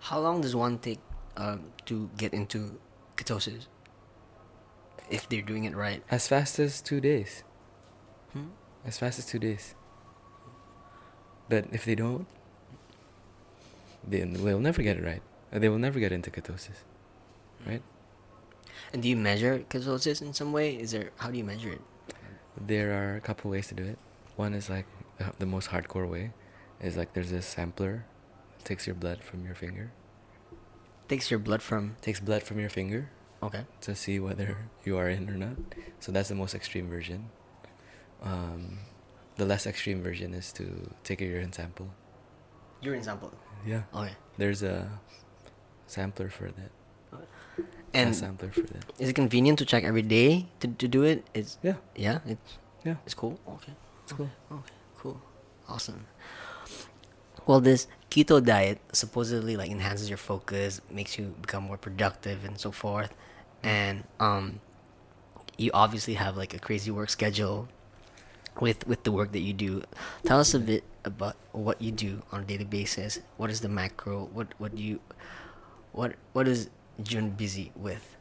How 0.01 0.19
long 0.21 0.41
does 0.41 0.55
one 0.57 0.79
take 0.79 0.99
um, 1.37 1.73
to 1.87 2.11
get 2.17 2.33
into 2.33 2.79
ketosis? 3.17 3.67
If 5.11 5.29
they're 5.29 5.43
doing 5.43 5.65
it 5.65 5.75
right. 5.75 6.03
As 6.11 6.29
fast 6.29 6.59
as 6.59 6.81
two 6.81 7.01
days. 7.01 7.43
Hmm? 8.33 8.49
As 8.85 8.99
fast 8.99 9.19
as 9.19 9.27
two 9.27 9.39
days. 9.39 9.75
But 11.49 11.67
if 11.73 11.85
they 11.85 11.95
don't, 11.97 12.27
then 14.07 14.33
they 14.35 14.41
will 14.41 14.61
never 14.61 14.83
get 14.83 14.97
it 14.97 15.05
right. 15.05 15.23
Uh, 15.53 15.59
They 15.59 15.69
will 15.69 15.79
never 15.79 15.99
get 15.99 16.13
into 16.13 16.31
ketosis, 16.31 16.79
right? 17.67 17.83
And 18.93 19.03
do 19.03 19.09
you 19.09 19.17
measure 19.17 19.65
ketosis 19.69 20.23
in 20.23 20.33
some 20.33 20.53
way? 20.53 20.75
Is 20.77 20.93
there 20.93 21.11
how 21.17 21.31
do 21.31 21.39
you 21.39 21.45
measure 21.45 21.73
it? 21.73 21.83
There 22.57 22.93
are 22.95 23.17
a 23.17 23.21
couple 23.21 23.51
ways 23.51 23.67
to 23.69 23.75
do 23.75 23.85
it. 23.85 23.99
One 24.37 24.55
is 24.55 24.71
like 24.71 24.87
the- 25.19 25.35
the 25.39 25.47
most 25.47 25.71
hardcore 25.71 26.09
way, 26.09 26.33
is 26.81 26.97
like 26.97 27.13
there's 27.15 27.31
this 27.31 27.47
sampler, 27.47 28.05
takes 28.65 28.87
your 28.87 28.95
blood 28.95 29.23
from 29.23 29.45
your 29.45 29.55
finger, 29.55 29.91
Takes 31.09 31.29
your 31.31 31.41
blood 31.41 31.61
from 31.61 31.97
takes 32.01 32.21
blood 32.21 32.43
from 32.45 32.61
your 32.61 32.71
finger 32.71 33.11
okay. 33.43 33.65
to 33.81 33.97
see 33.97 34.21
whether 34.21 34.57
you 34.85 34.97
are 34.97 35.09
in 35.11 35.29
or 35.29 35.35
not. 35.35 35.57
So 35.99 36.13
that's 36.13 36.29
the 36.29 36.37
most 36.37 36.55
extreme 36.55 36.89
version. 36.89 37.31
Um, 38.23 38.79
the 39.37 39.45
less 39.45 39.67
extreme 39.67 40.03
version 40.03 40.35
is 40.35 40.53
to 40.53 40.65
take 41.03 41.21
a 41.21 41.25
urine 41.25 41.53
sample. 41.53 41.89
Urine 42.83 43.03
sample. 43.03 43.33
Yeah. 43.67 43.83
Okay. 43.95 44.13
There's 44.39 44.63
a 44.63 44.89
sampler 45.87 46.29
for 46.31 46.51
that. 46.53 46.71
And 47.93 48.11
a 48.11 48.15
sampler 48.15 48.51
for 48.53 48.61
that. 48.63 48.85
is 49.01 49.09
it 49.09 49.15
convenient 49.15 49.59
to 49.59 49.65
check 49.65 49.83
every 49.83 50.03
day 50.03 50.47
to, 50.61 50.69
to 50.69 50.87
do 50.87 51.03
it? 51.03 51.27
It's 51.35 51.59
Yeah. 51.63 51.75
yeah, 51.97 52.21
it's 52.25 52.59
Yeah. 52.85 52.97
it's 53.05 53.15
cool. 53.15 53.41
Okay. 53.49 53.73
It's 54.05 54.13
cool. 54.13 54.31
Okay, 54.53 54.75
cool. 54.97 55.21
Awesome. 55.69 56.07
Well, 57.51 57.59
this 57.59 57.89
keto 58.13 58.39
diet 58.39 58.79
supposedly 58.93 59.57
like 59.57 59.73
enhances 59.73 60.09
your 60.09 60.19
focus, 60.23 60.81
makes 60.89 61.19
you 61.19 61.35
become 61.43 61.65
more 61.65 61.77
productive 61.77 62.45
and 62.45 62.57
so 62.57 62.71
forth. 62.71 63.13
And 63.65 64.05
um 64.21 64.61
you 65.59 65.73
obviously 65.75 66.15
have 66.15 66.37
like 66.37 66.55
a 66.55 66.61
crazy 66.61 66.93
work 66.93 67.11
schedule 67.11 67.67
with 68.61 68.87
with 68.87 69.03
the 69.03 69.11
work 69.11 69.33
that 69.33 69.41
you 69.41 69.53
do. 69.53 69.83
Tell 70.23 70.39
us 70.39 70.55
a 70.55 70.61
bit 70.61 70.85
about 71.05 71.35
what 71.51 71.83
you 71.83 71.91
do 71.91 72.23
on 72.31 72.43
a 72.43 72.45
daily 72.45 72.63
basis. 72.63 73.19
What 73.37 73.51
is 73.51 73.63
the 73.63 73.69
macro? 73.69 74.31
What 74.33 74.55
what 74.59 74.77
do 74.77 74.81
you 74.85 75.01
what 75.91 76.15
what 76.33 76.47
is 76.47 76.71
June 77.03 77.31
busy 77.31 77.73
with? 77.75 78.15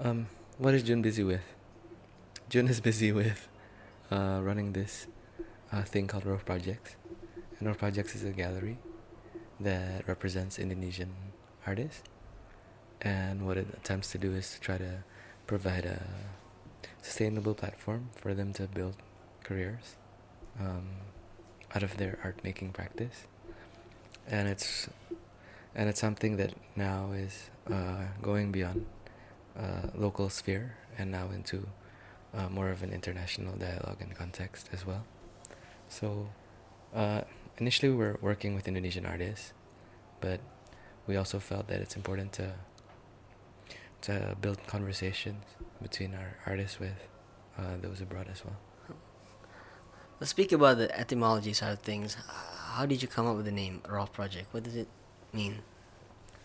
Um, 0.00 0.26
what 0.58 0.74
is 0.74 0.82
Jun 0.82 1.00
busy 1.00 1.22
with? 1.22 1.46
Jun 2.48 2.66
is 2.66 2.80
busy 2.80 3.12
with 3.12 3.46
uh, 4.10 4.40
running 4.42 4.72
this 4.72 5.06
uh, 5.70 5.82
thing 5.82 6.08
called 6.08 6.26
ROH 6.26 6.42
Projects. 6.44 6.96
ROH 7.62 7.74
Projects 7.74 8.14
is 8.14 8.24
a 8.24 8.30
gallery 8.30 8.78
that 9.60 10.08
represents 10.08 10.58
Indonesian 10.58 11.12
artists. 11.66 12.02
And 13.02 13.46
what 13.46 13.58
it 13.58 13.68
attempts 13.74 14.10
to 14.12 14.18
do 14.18 14.32
is 14.32 14.54
to 14.54 14.60
try 14.60 14.78
to 14.78 15.04
provide 15.46 15.84
a 15.84 16.02
sustainable 17.02 17.54
platform 17.54 18.10
for 18.16 18.32
them 18.34 18.52
to 18.54 18.66
build 18.66 18.96
careers 19.44 19.96
um, 20.58 20.86
out 21.74 21.82
of 21.82 21.98
their 21.98 22.18
art 22.24 22.40
making 22.42 22.72
practice. 22.72 23.26
And 24.26 24.48
it's 24.48 24.88
and 25.74 25.88
it's 25.88 26.00
something 26.00 26.36
that 26.36 26.52
now 26.76 27.12
is 27.12 27.50
uh, 27.70 28.04
going 28.22 28.52
beyond 28.52 28.86
uh, 29.58 29.88
local 29.94 30.28
sphere 30.28 30.76
and 30.98 31.10
now 31.10 31.30
into 31.30 31.66
uh, 32.34 32.48
more 32.48 32.70
of 32.70 32.82
an 32.82 32.92
international 32.92 33.56
dialogue 33.56 33.98
and 34.00 34.14
context 34.14 34.68
as 34.72 34.86
well. 34.86 35.04
So, 35.88 36.28
uh, 36.94 37.22
initially 37.60 37.90
we 37.90 37.96
were 37.96 38.18
working 38.20 38.54
with 38.54 38.66
Indonesian 38.66 39.06
artists, 39.06 39.52
but 40.20 40.40
we 41.06 41.16
also 41.16 41.38
felt 41.38 41.68
that 41.68 41.80
it's 41.80 41.96
important 41.96 42.32
to 42.34 42.52
to 44.02 44.34
build 44.40 44.66
conversations 44.66 45.44
between 45.82 46.14
our 46.14 46.38
artists 46.46 46.80
with 46.80 47.06
uh, 47.58 47.76
those 47.82 48.00
abroad 48.00 48.28
as 48.32 48.42
well. 48.42 48.56
Let's 50.18 50.30
speak 50.30 50.52
about 50.52 50.78
the 50.78 50.98
etymology 50.98 51.52
side 51.52 51.72
of 51.72 51.80
things. 51.80 52.16
How 52.74 52.86
did 52.86 53.02
you 53.02 53.08
come 53.08 53.26
up 53.26 53.36
with 53.36 53.44
the 53.44 53.52
name 53.52 53.82
ROH 53.86 54.06
Project? 54.06 54.52
What 54.52 54.62
does 54.62 54.76
it 54.76 54.88
mean? 55.34 55.58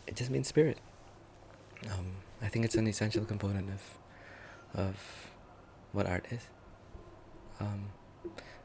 It 0.05 0.17
just 0.17 0.29
means 0.29 0.47
spirit. 0.49 0.79
Um, 1.91 2.17
I 2.41 2.49
think 2.49 2.65
it's 2.65 2.75
an 2.75 2.87
essential 2.87 3.23
component 3.25 3.69
of 3.69 3.81
of 4.73 4.95
what 5.93 6.05
art 6.07 6.25
is, 6.29 6.41
um, 7.61 7.85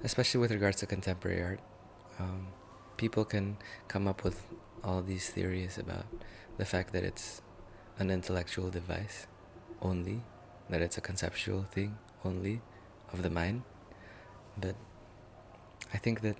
especially 0.02 0.40
with 0.40 0.50
regards 0.50 0.78
to 0.78 0.86
contemporary 0.86 1.42
art. 1.42 1.60
Um, 2.20 2.48
people 2.96 3.24
can 3.24 3.56
come 3.88 4.06
up 4.06 4.24
with 4.24 4.38
all 4.84 5.00
these 5.02 5.30
theories 5.30 5.78
about 5.78 6.04
the 6.58 6.64
fact 6.64 6.92
that 6.92 7.02
it's 7.02 7.40
an 7.98 8.10
intellectual 8.10 8.68
device 8.70 9.26
only, 9.80 10.20
that 10.68 10.82
it's 10.82 10.98
a 10.98 11.00
conceptual 11.00 11.62
thing 11.70 11.96
only 12.24 12.60
of 13.12 13.22
the 13.22 13.30
mind, 13.30 13.62
but 14.58 14.74
I 15.94 15.98
think 15.98 16.20
that 16.20 16.36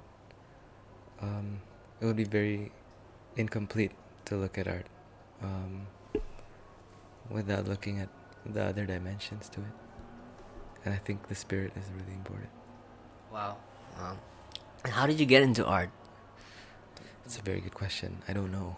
um, 1.21 1.63
it 2.01 2.05
would 2.07 2.17
be 2.17 2.25
very 2.25 2.73
incomplete 3.37 3.93
to 4.27 4.37
look 4.37 4.59
at 4.59 4.69
art 4.69 4.87
um, 5.43 5.87
without 7.31 7.67
looking 7.67 7.99
at 8.01 8.09
the 8.45 8.63
other 8.65 8.85
dimensions 8.87 9.49
to 9.51 9.61
it. 9.61 9.75
And 10.85 10.95
I 10.95 10.99
think 10.99 11.29
the 11.29 11.35
spirit 11.35 11.73
is 11.77 11.85
really 11.93 12.15
important. 12.15 12.51
Wow. 13.33 13.57
Um, 13.99 14.19
and 14.85 14.93
how 14.93 15.07
did 15.07 15.21
you 15.21 15.27
get 15.27 15.43
into 15.43 15.65
art? 15.65 15.91
That's 17.23 17.39
a 17.39 17.43
very 17.43 17.61
good 17.61 17.75
question. 17.75 18.23
I 18.29 18.33
don't 18.33 18.51
know. 18.51 18.77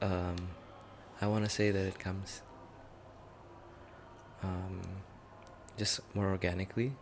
Um, 0.00 0.36
I 1.20 1.26
want 1.26 1.44
to 1.44 1.50
say 1.50 1.70
that 1.70 1.86
it 1.86 1.98
comes 1.98 2.42
um, 4.42 4.80
just 5.78 6.00
more 6.14 6.28
organically 6.28 6.92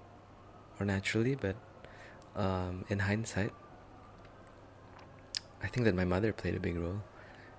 or 0.79 0.87
naturally, 0.87 1.35
but 1.35 1.57
um, 2.37 2.85
in 2.89 3.01
hindsight, 3.01 3.53
I 5.63 5.67
think 5.67 5.85
that 5.85 5.95
my 5.95 6.05
mother 6.05 6.33
played 6.33 6.55
a 6.55 6.61
big 6.61 6.77
role 6.77 7.03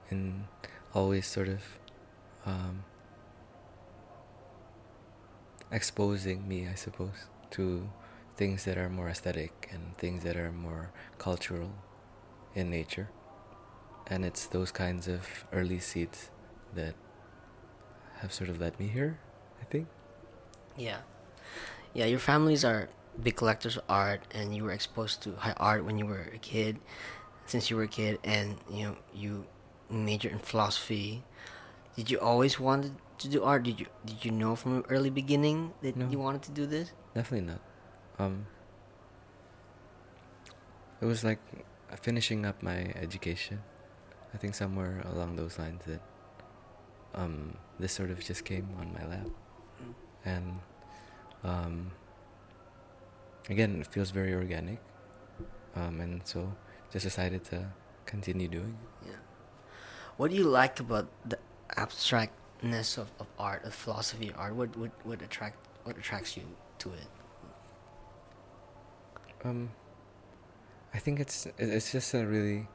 in 0.09 0.45
always 0.93 1.27
sort 1.27 1.47
of 1.47 1.61
um, 2.45 2.83
exposing 5.71 6.47
me, 6.47 6.67
I 6.67 6.75
suppose, 6.75 7.27
to 7.51 7.89
things 8.35 8.65
that 8.65 8.77
are 8.77 8.89
more 8.89 9.09
aesthetic 9.09 9.69
and 9.71 9.95
things 9.97 10.23
that 10.23 10.35
are 10.35 10.51
more 10.51 10.91
cultural 11.17 11.71
in 12.55 12.69
nature. 12.69 13.09
And 14.07 14.25
it's 14.25 14.45
those 14.47 14.71
kinds 14.71 15.07
of 15.07 15.45
early 15.51 15.79
seeds 15.79 16.29
that 16.75 16.95
have 18.17 18.33
sort 18.33 18.49
of 18.49 18.59
led 18.59 18.79
me 18.79 18.87
here, 18.87 19.19
I 19.61 19.65
think. 19.65 19.87
Yeah. 20.77 20.97
Yeah, 21.93 22.05
your 22.05 22.19
families 22.19 22.65
are 22.65 22.89
big 23.21 23.35
collectors 23.35 23.77
of 23.77 23.83
art 23.87 24.21
and 24.31 24.55
you 24.55 24.63
were 24.63 24.71
exposed 24.71 25.21
to 25.21 25.35
high 25.35 25.53
art 25.57 25.85
when 25.85 25.99
you 25.99 26.05
were 26.07 26.27
a 26.33 26.39
kid 26.39 26.79
since 27.45 27.69
you 27.69 27.77
were 27.77 27.83
a 27.83 27.87
kid 27.87 28.17
and 28.23 28.57
you 28.71 28.83
know 28.87 28.95
you 29.13 29.45
majored 29.89 30.31
in 30.31 30.39
philosophy. 30.39 31.23
Did 31.95 32.09
you 32.09 32.19
always 32.19 32.59
wanted 32.59 32.93
to 33.19 33.27
do 33.27 33.43
art? 33.43 33.63
Did 33.63 33.79
you 33.79 33.85
did 34.03 34.25
you 34.25 34.31
know 34.31 34.55
from 34.55 34.77
an 34.77 34.83
early 34.89 35.11
beginning 35.11 35.73
that 35.83 35.95
No. 35.95 36.09
you 36.09 36.17
wanted 36.17 36.41
to 36.43 36.51
do 36.51 36.65
this? 36.65 36.91
Definitely 37.13 37.45
not. 37.53 37.61
Um, 38.19 38.45
it 41.01 41.05
was 41.05 41.23
like 41.23 41.39
finishing 42.01 42.45
up 42.45 42.61
my 42.63 42.93
education. 42.95 43.61
I 44.33 44.37
think 44.37 44.55
somewhere 44.55 45.03
along 45.13 45.35
those 45.35 45.59
lines 45.59 45.81
that 45.85 46.01
um, 47.13 47.57
this 47.79 47.91
sort 47.93 48.09
of 48.09 48.23
just 48.23 48.45
came 48.45 48.67
on 48.79 48.93
my 48.93 49.05
lap, 49.05 49.27
and 50.25 50.59
um, 51.43 51.91
again, 53.49 53.81
it 53.81 53.87
feels 53.87 54.11
very 54.11 54.33
organic, 54.33 54.79
um, 55.75 55.99
and 55.99 56.21
so 56.23 56.53
just 56.91 57.03
decided 57.03 57.43
to 57.45 57.67
continue 58.05 58.47
doing 58.47 58.77
it. 59.03 59.09
Yeah. 59.09 59.15
What 60.17 60.31
do 60.31 60.37
you 60.37 60.45
like 60.45 60.79
about 60.79 61.07
the 61.25 61.37
abstractness 61.77 62.97
of, 62.97 63.11
of 63.19 63.27
art, 63.37 63.65
of 63.65 63.73
philosophy 63.73 64.29
of 64.29 64.37
art? 64.37 64.55
What 64.55 64.75
what 64.77 64.91
what 65.03 65.21
attract 65.21 65.57
what 65.83 65.97
attracts 65.97 66.37
you 66.37 66.43
to 66.79 66.89
it? 66.93 67.07
Um, 69.43 69.71
I 70.93 70.99
think 70.99 71.19
it's 71.19 71.47
it's 71.57 71.91
just 71.91 72.13
a 72.13 72.25
really 72.25 72.67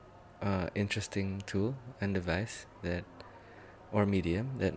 uh, 0.42 0.68
interesting 0.75 1.42
tool 1.46 1.75
and 2.00 2.12
device 2.12 2.66
that, 2.82 3.04
or 3.92 4.04
medium 4.04 4.58
that 4.58 4.75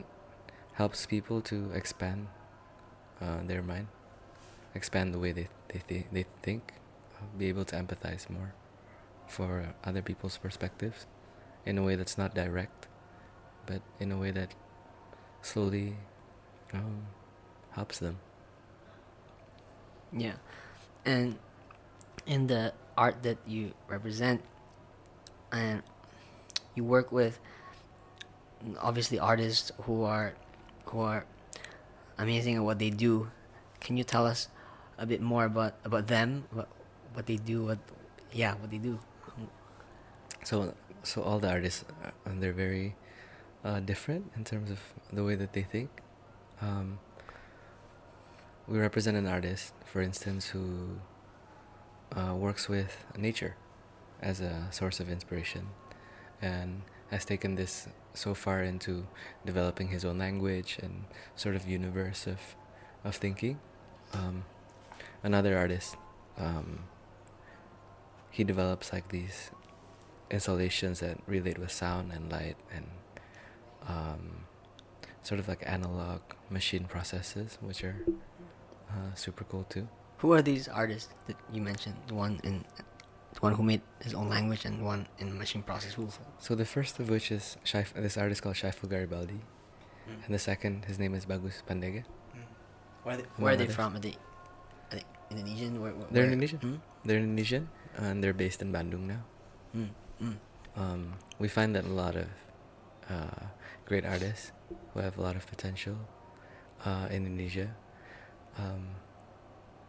helps 0.74 1.06
people 1.06 1.42
to 1.42 1.72
expand 1.74 2.28
uh, 3.20 3.44
their 3.44 3.62
mind, 3.62 3.88
expand 4.74 5.14
the 5.14 5.20
way 5.20 5.32
they 5.34 5.50
they 5.68 5.82
th- 5.88 6.06
they 6.12 6.26
think, 6.42 6.74
uh, 7.18 7.26
be 7.38 7.48
able 7.48 7.66
to 7.66 7.76
empathize 7.76 8.30
more 8.30 8.54
for 9.28 9.74
other 9.84 10.02
people's 10.02 10.38
perspectives, 10.38 11.08
in 11.66 11.78
a 11.78 11.84
way 11.84 11.96
that's 11.96 12.18
not 12.18 12.34
direct, 12.36 12.88
but 13.66 13.82
in 14.00 14.12
a 14.12 14.18
way 14.18 14.32
that 14.32 14.56
slowly 15.42 15.98
um, 16.74 17.08
helps 17.72 18.00
them. 18.00 18.20
Yeah, 20.12 20.36
and 21.06 21.38
in 22.26 22.48
the 22.48 22.74
art 22.98 23.24
that 23.24 23.38
you 23.48 23.74
represent, 23.88 24.42
and 25.52 25.84
you 26.76 26.84
work 26.84 27.12
with 27.12 27.40
obviously 28.80 29.20
artists 29.20 29.72
who 29.84 30.04
are 30.04 30.34
who 30.86 31.00
are 31.00 31.26
amazing 32.18 32.56
at 32.56 32.64
what 32.64 32.80
they 32.80 32.90
do. 32.90 33.30
Can 33.80 33.98
you 33.98 34.04
tell 34.04 34.26
us 34.26 34.50
a 34.98 35.06
bit 35.06 35.22
more 35.22 35.46
about 35.46 35.76
about 35.84 36.08
them, 36.08 36.46
what 36.52 36.70
what 37.14 37.26
they 37.26 37.38
do, 37.38 37.66
what 37.66 37.80
yeah, 38.32 38.56
what 38.56 38.70
they 38.72 38.78
do? 38.78 39.00
So, 40.44 40.74
so 41.04 41.22
all 41.22 41.40
the 41.40 41.50
artists, 41.50 41.86
uh, 42.04 42.10
they're 42.26 42.54
very 42.54 42.96
uh, 43.64 43.80
different 43.80 44.32
in 44.36 44.44
terms 44.44 44.72
of 44.72 44.80
the 45.14 45.24
way 45.24 45.36
that 45.36 45.54
they 45.54 45.62
think. 45.62 45.90
Um, 46.62 47.00
we 48.68 48.80
represent 48.80 49.18
an 49.18 49.28
artist, 49.28 49.74
for 49.86 50.02
instance, 50.02 50.48
who 50.48 51.00
uh, 52.16 52.36
works 52.36 52.68
with 52.68 53.06
nature 53.18 53.56
as 54.22 54.42
a 54.42 54.68
source 54.72 55.00
of 55.00 55.10
inspiration, 55.10 55.70
and 56.42 56.84
has 57.10 57.26
taken 57.26 57.56
this 57.56 57.88
so 58.14 58.34
far 58.34 58.62
into 58.64 59.08
developing 59.46 59.90
his 59.90 60.04
own 60.06 60.18
language 60.18 60.78
and 60.82 61.06
sort 61.36 61.56
of 61.56 61.68
universe 61.68 62.28
of 62.28 62.40
of 63.04 63.16
thinking. 63.16 63.60
Um, 64.14 64.46
another 65.24 65.58
artist, 65.58 65.96
um, 66.38 66.84
he 68.30 68.44
develops 68.44 68.94
like 68.94 69.10
these 69.10 69.52
installations 70.30 71.00
that 71.00 71.18
relate 71.28 71.58
with 71.58 71.72
sound 71.72 72.12
and 72.14 72.32
light 72.32 72.58
and 72.74 72.88
um, 73.88 74.46
sort 75.24 75.40
of 75.40 75.48
like 75.48 75.64
analog 75.66 76.22
machine 76.50 76.86
processes, 76.86 77.58
which 77.62 77.84
are 77.84 78.06
uh, 78.90 79.16
super 79.16 79.44
cool 79.44 79.66
too. 79.70 79.88
Who 80.22 80.34
are 80.34 80.42
these 80.42 80.68
artists 80.68 81.10
that 81.28 81.36
you 81.52 81.62
mentioned? 81.62 81.96
The 82.08 82.14
one 82.14 82.40
in 82.44 82.64
the 83.34 83.40
one 83.40 83.54
who 83.54 83.64
made 83.64 83.82
his 84.02 84.14
own 84.14 84.30
language 84.30 84.66
and 84.66 84.86
one 84.86 85.08
in 85.18 85.38
machine 85.38 85.64
process. 85.64 85.94
Who? 85.94 86.10
So 86.40 86.54
the 86.54 86.66
first 86.66 87.00
of 87.00 87.10
which 87.10 87.32
is 87.32 87.58
Shaif, 87.66 87.94
this 87.94 88.18
artist 88.18 88.42
called 88.44 88.56
Syaiful 88.56 88.90
Garibaldi, 88.90 89.42
and 90.26 90.34
the 90.34 90.40
second, 90.40 90.86
his 90.86 91.00
name 91.00 91.16
is 91.16 91.26
Bagus 91.26 91.64
Pandega. 91.68 92.04
Where 93.04 93.16
are 93.16 93.18
they, 93.18 93.24
where 93.38 93.54
are 93.54 93.58
they 93.58 93.66
from? 93.66 93.96
Are 93.96 94.00
they, 94.00 94.16
are 94.92 94.98
they 94.98 95.04
Indonesian? 95.32 95.82
Where, 95.82 95.94
where, 95.94 96.08
They're 96.12 96.26
Indonesian. 96.26 96.60
Hmm? 96.60 96.76
They're 97.04 97.18
Indonesian, 97.18 97.70
and 97.98 98.24
they're 98.24 98.34
based 98.34 98.62
in 98.62 98.72
Bandung 98.72 99.08
now. 99.08 99.24
Mm, 99.76 99.90
mm. 100.22 100.36
Um, 100.78 101.14
we 101.40 101.48
find 101.48 101.76
that 101.76 101.86
a 101.86 101.96
lot 102.04 102.16
of 102.16 102.28
uh, 103.10 103.50
great 103.86 104.06
artists 104.06 104.52
who 104.94 105.00
have 105.00 105.18
a 105.18 105.22
lot 105.22 105.36
of 105.36 105.48
potential 105.48 105.98
uh, 106.86 107.08
in 107.10 107.26
Indonesia, 107.26 107.74
um, 108.60 109.01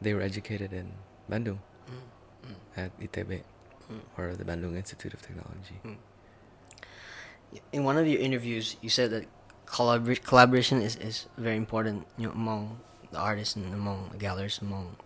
they 0.03 0.15
were 0.15 0.23
educated 0.23 0.73
in 0.73 0.93
Bandung 1.31 1.59
Mm, 1.88 2.51
mm, 2.51 2.57
at 2.77 2.91
ITB 3.01 3.43
mm. 3.91 4.01
or 4.19 4.35
the 4.35 4.45
Bandung 4.45 4.77
Institute 4.77 5.15
of 5.15 5.23
Technology. 5.23 5.79
Mm. 5.85 5.97
In 7.73 7.85
one 7.85 7.99
of 7.99 8.07
your 8.07 8.21
interviews, 8.21 8.77
you 8.81 8.88
said 8.88 9.11
that 9.11 9.27
collabor- 9.67 10.23
collaboration 10.23 10.81
is, 10.81 10.97
is 10.97 11.27
very 11.37 11.57
important 11.57 12.07
you 12.17 12.27
know, 12.27 12.33
among 12.33 12.81
the 13.11 13.19
artists 13.19 13.57
and 13.57 13.73
among 13.75 14.11
the 14.12 14.19
galleries, 14.19 14.59
among 14.62 14.97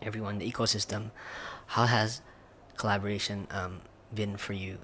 everyone, 0.00 0.38
the 0.38 0.50
ecosystem. 0.50 1.10
How 1.66 1.86
has 1.86 2.22
collaboration 2.76 3.46
um, 3.50 3.80
been 4.14 4.36
for 4.36 4.52
you 4.52 4.78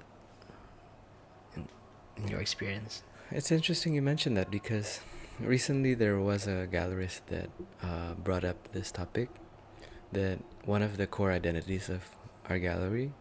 in, 1.57 1.69
in 2.17 2.29
your 2.29 2.41
experience? 2.41 3.03
It's 3.31 3.51
interesting 3.51 3.95
you 3.95 4.03
mentioned 4.03 4.37
that 4.37 4.51
because 4.51 5.01
recently 5.41 5.95
there 5.95 6.19
was 6.19 6.47
a 6.47 6.69
gallerist 6.71 7.23
that 7.29 7.51
uh, 7.83 8.15
brought 8.15 8.45
up 8.45 8.73
this 8.73 8.91
topic 8.93 9.29
that 10.13 10.39
one 10.65 10.83
of 10.83 10.97
the 10.97 11.07
core 11.07 11.33
identities 11.33 11.89
of 11.89 12.05
our 12.49 12.59
gallery 12.59 13.13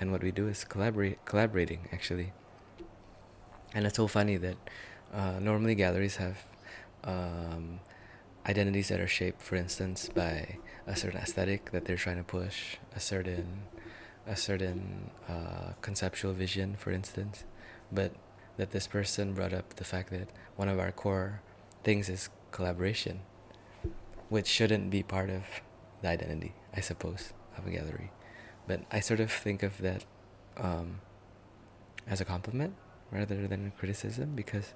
and 0.00 0.10
what 0.10 0.22
we 0.22 0.30
do 0.30 0.48
is 0.48 0.64
collaborate 0.64 1.24
collaborating 1.24 1.88
actually. 1.92 2.32
And 3.74 3.86
it's 3.86 3.96
so 3.96 4.06
funny 4.06 4.36
that 4.36 4.56
uh, 5.12 5.38
normally 5.40 5.74
galleries 5.74 6.16
have 6.16 6.44
um, 7.04 7.80
identities 8.46 8.88
that 8.88 9.00
are 9.00 9.08
shaped 9.08 9.40
for 9.40 9.56
instance 9.56 10.08
by 10.14 10.58
a 10.86 10.96
certain 10.96 11.20
aesthetic 11.20 11.70
that 11.70 11.84
they're 11.84 11.96
trying 11.96 12.16
to 12.16 12.24
push 12.24 12.76
a 12.94 13.00
certain 13.00 13.62
a 14.26 14.36
certain 14.36 15.10
uh, 15.28 15.72
conceptual 15.82 16.32
vision 16.32 16.76
for 16.76 16.90
instance. 16.90 17.44
But 17.92 18.12
that 18.56 18.70
this 18.70 18.86
person 18.86 19.34
brought 19.34 19.52
up 19.52 19.74
the 19.76 19.84
fact 19.84 20.10
that 20.10 20.28
one 20.56 20.68
of 20.68 20.78
our 20.78 20.92
core 20.92 21.42
things 21.82 22.08
is 22.08 22.28
collaboration, 22.50 23.20
which 24.28 24.46
shouldn't 24.46 24.90
be 24.90 25.02
part 25.02 25.30
of 25.30 25.42
the 26.02 26.08
identity, 26.08 26.54
I 26.74 26.80
suppose, 26.80 27.32
of 27.58 27.66
a 27.66 27.70
gallery. 27.70 28.10
But 28.66 28.82
I 28.90 29.00
sort 29.00 29.20
of 29.20 29.30
think 29.30 29.62
of 29.62 29.78
that 29.78 30.04
um, 30.56 31.00
as 32.06 32.20
a 32.20 32.24
compliment 32.24 32.74
rather 33.10 33.46
than 33.46 33.66
a 33.66 33.78
criticism 33.78 34.34
because 34.34 34.74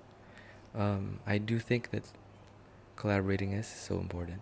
um, 0.74 1.20
I 1.26 1.38
do 1.38 1.58
think 1.58 1.90
that 1.90 2.04
collaborating 2.96 3.52
is 3.52 3.66
so 3.66 3.98
important, 3.98 4.40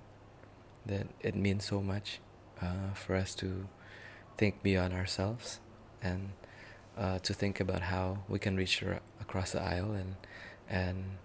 that 0.85 1.07
it 1.21 1.35
means 1.35 1.65
so 1.65 1.81
much 1.83 2.21
uh, 2.61 2.95
for 2.95 3.15
us 3.15 3.35
to 3.37 3.69
think 4.37 4.63
beyond 4.63 4.95
ourselves 4.95 5.61
and 6.03 6.31
uh, 6.97 7.19
to 7.21 7.35
think 7.35 7.61
about 7.61 7.83
how 7.83 8.19
we 8.29 8.39
can 8.39 8.57
reach 8.57 8.83
across 9.21 9.53
the 9.53 9.61
aisle 9.61 9.93
and 9.93 10.17
and 10.69 11.19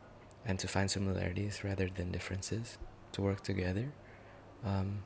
and 0.46 0.60
to 0.60 0.68
find 0.68 0.90
similarities 0.90 1.64
rather 1.64 1.88
than 1.88 2.12
differences 2.12 2.78
to 3.12 3.22
work 3.22 3.42
together. 3.42 3.92
Um, 4.66 5.04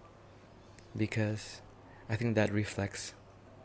because 0.95 1.61
I 2.09 2.15
think 2.15 2.35
that 2.35 2.51
reflects 2.51 3.13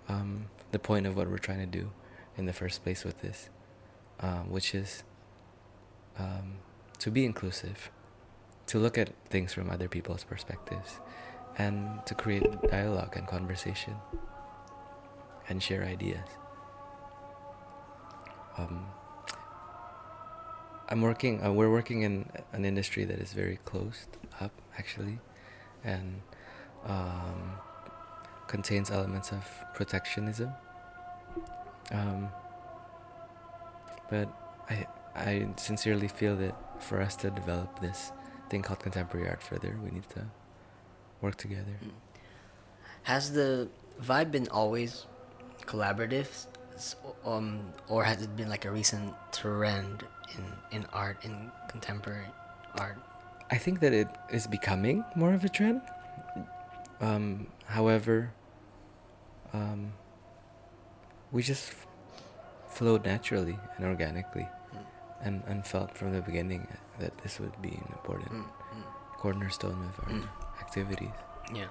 um, 0.08 0.46
the 0.72 0.78
point 0.78 1.06
of 1.06 1.16
what 1.16 1.28
we're 1.28 1.38
trying 1.38 1.60
to 1.60 1.78
do 1.78 1.92
in 2.36 2.46
the 2.46 2.52
first 2.52 2.82
place 2.82 3.04
with 3.04 3.20
this 3.22 3.50
um, 4.20 4.50
which 4.50 4.74
is 4.74 5.02
um, 6.18 6.58
to 6.98 7.10
be 7.10 7.24
inclusive 7.24 7.90
to 8.66 8.78
look 8.78 8.98
at 8.98 9.10
things 9.28 9.52
from 9.52 9.70
other 9.70 9.88
people's 9.88 10.24
perspectives 10.24 11.00
and 11.58 12.04
to 12.06 12.14
create 12.14 12.44
dialogue 12.70 13.16
and 13.16 13.26
conversation 13.26 13.94
and 15.48 15.62
share 15.62 15.84
ideas 15.84 16.26
um, 18.60 18.86
I'm 20.88 21.02
working. 21.02 21.44
Uh, 21.44 21.52
we're 21.52 21.70
working 21.70 22.02
in 22.02 22.28
an 22.52 22.64
industry 22.64 23.04
that 23.04 23.18
is 23.18 23.32
very 23.32 23.58
closed 23.64 24.16
up, 24.40 24.52
actually, 24.76 25.18
and 25.84 26.20
um, 26.86 27.52
contains 28.48 28.90
elements 28.90 29.30
of 29.30 29.44
protectionism. 29.74 30.50
Um, 31.92 32.28
but 34.10 34.28
I, 34.68 34.86
I 35.14 35.48
sincerely 35.56 36.08
feel 36.08 36.36
that 36.36 36.82
for 36.82 37.00
us 37.00 37.14
to 37.16 37.30
develop 37.30 37.80
this 37.80 38.12
thing 38.48 38.62
called 38.62 38.80
contemporary 38.80 39.28
art 39.28 39.42
further, 39.42 39.78
we 39.84 39.90
need 39.90 40.08
to 40.10 40.26
work 41.20 41.36
together. 41.36 41.76
Mm. 41.84 41.90
Has 43.04 43.32
the 43.32 43.68
vibe 44.02 44.30
been 44.30 44.48
always 44.48 45.06
collaborative, 45.66 46.46
um, 47.24 47.72
or 47.88 48.04
has 48.04 48.22
it 48.22 48.34
been 48.36 48.48
like 48.48 48.64
a 48.64 48.70
recent 48.70 49.14
trend 49.32 50.04
in, 50.36 50.44
in 50.76 50.86
art, 50.92 51.16
in 51.24 51.50
contemporary 51.68 52.26
art? 52.78 52.96
I 53.50 53.58
think 53.58 53.80
that 53.80 53.92
it 53.92 54.08
is 54.30 54.46
becoming 54.46 55.04
more 55.16 55.32
of 55.34 55.44
a 55.44 55.48
trend. 55.48 55.82
Um, 57.00 57.46
however, 57.66 58.30
um, 59.52 59.92
we 61.32 61.42
just 61.42 61.70
f- 61.70 61.86
flowed 62.68 63.04
naturally 63.04 63.58
and 63.76 63.86
organically, 63.86 64.46
Mm. 64.74 64.84
and, 65.26 65.42
and 65.46 65.66
felt 65.66 65.96
from 65.98 66.12
the 66.12 66.20
beginning 66.22 66.68
that 67.00 67.16
this 67.22 67.40
would 67.40 67.56
be 67.62 67.70
an 67.70 67.88
important 67.98 68.30
Mm, 68.30 68.44
mm. 68.44 68.84
cornerstone 69.18 69.80
of 69.90 69.94
our 70.06 70.12
Mm. 70.14 70.28
activities. 70.60 71.10
Yeah. 71.52 71.70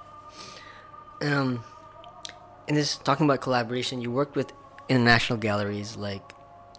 Um, 1.22 1.64
and 2.68 2.76
this 2.78 2.98
talking 2.98 3.26
about 3.26 3.40
collaboration, 3.42 4.02
you 4.02 4.12
worked 4.12 4.36
with 4.36 4.52
international 4.90 5.40
galleries 5.40 5.96
like 5.96 6.34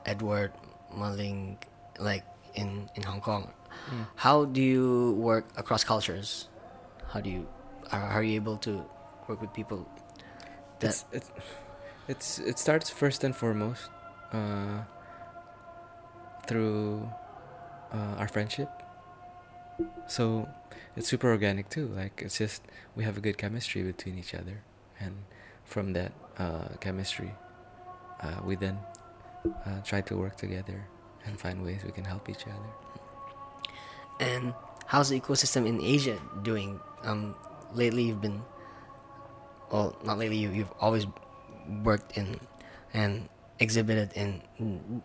Edouard 0.04 0.52
Malingue, 0.92 1.56
like 1.98 2.24
in 2.54 2.90
in 2.96 3.02
Hong 3.02 3.20
Kong. 3.20 3.50
Mm. 3.90 4.06
How 4.16 4.44
do 4.44 4.60
you 4.60 5.14
work 5.18 5.46
across 5.56 5.84
cultures? 5.84 6.48
How 7.08 7.20
do 7.20 7.30
you 7.30 7.46
are, 7.92 8.02
are 8.02 8.22
you 8.22 8.34
able 8.34 8.58
to 8.58 8.84
work 9.28 9.40
with 9.40 9.52
people 9.54 9.88
that 10.80 10.88
It's, 10.88 11.04
it's 11.12 11.30
it's 12.08 12.38
it 12.38 12.58
starts 12.58 12.90
first 12.90 13.24
and 13.24 13.34
foremost 13.34 13.90
uh, 14.32 14.82
through 16.46 17.08
uh, 17.92 18.18
our 18.18 18.28
friendship. 18.28 18.68
So 20.06 20.48
it's 20.96 21.08
super 21.08 21.30
organic 21.30 21.70
too. 21.70 21.86
Like 21.94 22.22
it's 22.24 22.38
just 22.38 22.62
we 22.96 23.04
have 23.04 23.16
a 23.16 23.20
good 23.20 23.38
chemistry 23.38 23.82
between 23.82 24.18
each 24.18 24.34
other, 24.34 24.62
and 24.98 25.24
from 25.64 25.92
that 25.94 26.12
uh, 26.38 26.76
chemistry, 26.80 27.32
uh, 28.20 28.40
we 28.44 28.56
then 28.56 28.78
uh, 29.66 29.80
try 29.84 30.00
to 30.02 30.16
work 30.16 30.36
together 30.36 30.86
and 31.24 31.38
find 31.40 31.62
ways 31.62 31.84
we 31.84 31.92
can 31.92 32.04
help 32.04 32.28
each 32.28 32.44
other. 32.46 32.70
and 34.20 34.54
how's 34.86 35.08
the 35.08 35.18
ecosystem 35.20 35.66
in 35.66 35.80
Asia 35.80 36.18
doing? 36.42 36.80
Um, 37.02 37.34
lately 37.72 38.02
you've 38.04 38.20
been, 38.20 38.42
well, 39.72 39.96
not 40.04 40.18
lately. 40.18 40.36
You, 40.36 40.50
you've 40.50 40.72
always 40.80 41.06
worked 41.82 42.18
in 42.18 42.38
and 42.92 43.28
exhibited 43.58 44.12
in, 44.14 44.42
in 44.58 45.02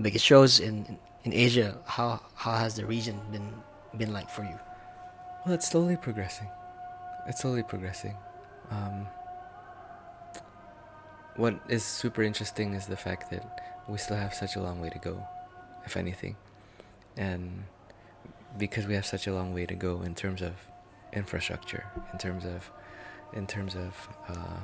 biggest 0.00 0.24
shows 0.24 0.60
in 0.60 0.98
in 1.24 1.32
Asia. 1.32 1.78
How 1.86 2.20
how 2.34 2.56
has 2.56 2.76
the 2.76 2.84
region 2.84 3.20
been 3.32 3.54
been 3.96 4.12
like 4.12 4.28
for 4.30 4.42
you? 4.42 4.58
Well, 5.44 5.54
it's 5.54 5.68
slowly 5.68 5.96
progressing. 5.96 6.48
It's 7.26 7.40
slowly 7.40 7.62
progressing. 7.62 8.16
Um, 8.70 9.06
what 11.38 11.54
is 11.68 11.84
super 11.84 12.24
interesting 12.24 12.74
is 12.74 12.86
the 12.86 12.96
fact 12.96 13.30
that 13.30 13.84
we 13.88 13.96
still 13.96 14.16
have 14.16 14.34
such 14.34 14.56
a 14.56 14.60
long 14.60 14.80
way 14.80 14.90
to 14.90 14.98
go, 14.98 15.24
if 15.86 15.96
anything. 15.96 16.36
And 17.16 17.62
because 18.58 18.86
we 18.88 18.94
have 18.94 19.06
such 19.06 19.28
a 19.28 19.32
long 19.32 19.54
way 19.54 19.64
to 19.64 19.76
go 19.76 20.02
in 20.02 20.16
terms 20.16 20.42
of 20.42 20.54
infrastructure, 21.12 21.86
in 22.12 22.18
terms 22.18 22.44
of, 22.44 22.68
in 23.32 23.46
terms 23.46 23.76
of, 23.76 24.08
uh, 24.28 24.60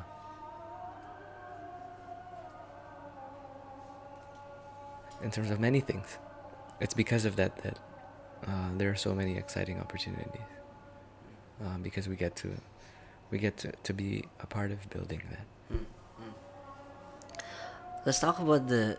in 5.22 5.30
terms 5.30 5.52
of 5.52 5.60
many 5.60 5.78
things, 5.78 6.18
it's 6.80 6.94
because 6.94 7.24
of 7.24 7.36
that 7.36 7.54
that 7.62 7.78
uh, 8.48 8.70
there 8.76 8.90
are 8.90 8.96
so 8.96 9.14
many 9.14 9.36
exciting 9.36 9.78
opportunities 9.78 10.40
um, 11.64 11.82
because 11.82 12.08
we 12.08 12.16
get 12.16 12.34
to 12.34 12.50
we 13.30 13.38
get 13.38 13.56
to, 13.58 13.72
to 13.84 13.92
be 13.92 14.24
a 14.40 14.46
part 14.46 14.72
of 14.72 14.90
building 14.90 15.22
that 15.30 15.78
Let's 18.04 18.20
talk 18.20 18.38
about 18.38 18.68
the 18.68 18.98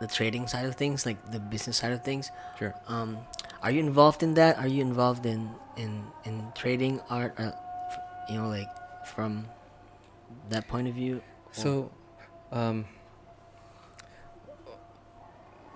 the 0.00 0.06
trading 0.06 0.46
side 0.46 0.66
of 0.66 0.74
things, 0.74 1.06
like 1.06 1.16
the 1.30 1.40
business 1.40 1.78
side 1.78 1.92
of 1.92 2.04
things. 2.04 2.30
sure 2.58 2.74
Um, 2.88 3.18
are 3.62 3.70
you 3.70 3.80
involved 3.80 4.22
in 4.22 4.34
that? 4.34 4.58
Are 4.58 4.68
you 4.68 4.82
involved 4.82 5.24
in 5.26 5.50
in 5.76 6.04
in 6.24 6.52
trading 6.54 7.00
art? 7.08 7.34
Uh, 7.38 7.52
f- 7.54 7.98
you 8.28 8.36
know, 8.36 8.48
like 8.48 8.68
from 9.14 9.46
that 10.50 10.68
point 10.68 10.88
of 10.88 10.94
view. 10.94 11.22
so 11.52 11.90
um, 12.52 12.84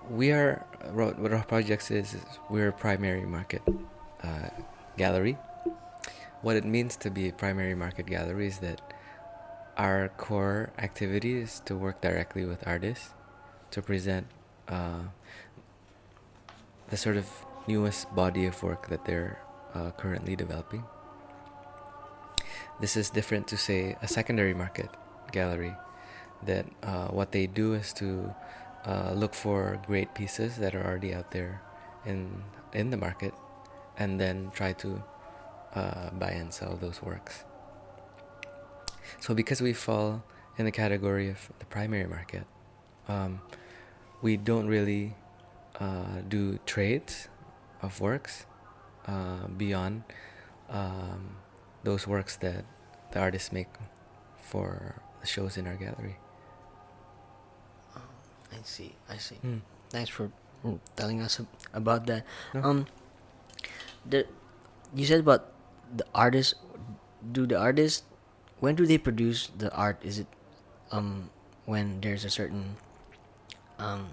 we 0.09 0.31
are 0.31 0.65
what 0.93 1.17
what 1.17 1.31
ROH 1.31 1.47
Projects 1.47 1.89
is, 1.89 2.13
is 2.13 2.25
we're 2.49 2.69
a 2.69 2.73
primary 2.75 3.25
market 3.25 3.63
uh, 4.23 4.49
gallery 4.97 5.37
what 6.41 6.55
it 6.55 6.65
means 6.65 6.95
to 6.97 7.09
be 7.09 7.29
a 7.29 7.33
primary 7.33 7.75
market 7.75 8.05
gallery 8.05 8.47
is 8.47 8.59
that 8.59 8.81
our 9.77 10.09
core 10.17 10.71
activity 10.77 11.39
is 11.39 11.61
to 11.65 11.75
work 11.75 12.01
directly 12.01 12.45
with 12.45 12.67
artists 12.67 13.13
to 13.71 13.81
present 13.81 14.27
uh, 14.67 15.07
the 16.89 16.97
sort 16.97 17.17
of 17.17 17.27
newest 17.67 18.13
body 18.15 18.45
of 18.45 18.61
work 18.63 18.87
that 18.89 19.05
they're 19.05 19.39
uh, 19.73 19.91
currently 19.91 20.35
developing. 20.35 20.83
This 22.79 22.97
is 22.97 23.09
different 23.09 23.47
to 23.47 23.57
say 23.57 23.95
a 24.01 24.07
secondary 24.07 24.53
market 24.53 24.89
gallery, 25.31 25.75
that 26.43 26.65
uh, 26.83 27.07
what 27.07 27.31
they 27.31 27.47
do 27.47 27.73
is 27.73 27.93
to 27.93 28.33
uh, 28.85 29.13
look 29.13 29.33
for 29.33 29.79
great 29.85 30.13
pieces 30.13 30.57
that 30.57 30.75
are 30.75 30.83
already 30.83 31.13
out 31.13 31.31
there 31.31 31.61
in 32.05 32.43
in 32.73 32.89
the 32.89 32.97
market, 32.97 33.33
and 33.97 34.19
then 34.19 34.49
try 34.53 34.73
to 34.73 35.03
uh, 35.75 36.09
buy 36.11 36.31
and 36.31 36.53
sell 36.53 36.75
those 36.75 37.01
works. 37.01 37.43
So 39.19 39.33
because 39.33 39.61
we 39.61 39.73
fall 39.73 40.23
in 40.57 40.65
the 40.65 40.71
category 40.71 41.29
of 41.29 41.51
the 41.59 41.65
primary 41.65 42.07
market, 42.07 42.45
um, 43.07 43.41
we 44.21 44.37
don't 44.37 44.67
really 44.67 45.15
uh, 45.79 46.21
do 46.27 46.59
trades 46.65 47.27
of 47.81 47.99
works 47.99 48.45
uh, 49.07 49.47
beyond 49.57 50.03
um, 50.69 51.37
those 51.83 52.07
works 52.07 52.37
that 52.37 52.65
the 53.11 53.19
artists 53.19 53.51
make 53.51 53.67
for 54.41 55.01
the 55.21 55.27
shows 55.27 55.57
in 55.57 55.67
our 55.67 55.75
gallery. 55.75 56.17
I 58.61 58.63
see. 58.63 58.93
I 59.09 59.17
see. 59.17 59.39
Mm. 59.43 59.61
Thanks 59.89 60.09
for 60.09 60.29
mm, 60.63 60.79
telling 60.95 61.21
us 61.21 61.41
about 61.73 62.05
that. 62.07 62.25
No. 62.53 62.61
Um, 62.61 62.85
the 64.05 64.27
you 64.93 65.05
said 65.05 65.21
about 65.21 65.49
the 65.95 66.05
artists. 66.13 66.55
Do 67.21 67.45
the 67.45 67.57
artists 67.57 68.03
when 68.61 68.75
do 68.75 68.85
they 68.85 68.97
produce 68.97 69.49
the 69.57 69.73
art? 69.73 69.99
Is 70.05 70.19
it 70.19 70.27
um 70.93 71.29
when 71.65 71.99
there's 71.99 72.23
a 72.23 72.29
certain 72.29 72.77
um 73.77 74.07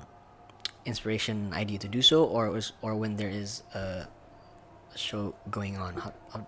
inspiration 0.85 1.53
idea 1.53 1.79
to 1.79 1.89
do 1.89 2.03
so, 2.03 2.25
or 2.25 2.59
or 2.83 2.97
when 2.97 3.17
there 3.17 3.29
is 3.29 3.63
a, 3.77 4.09
a 4.09 4.99
show 4.99 5.37
going 5.53 5.77
on? 5.77 5.95
How, 5.95 6.13
how, 6.33 6.47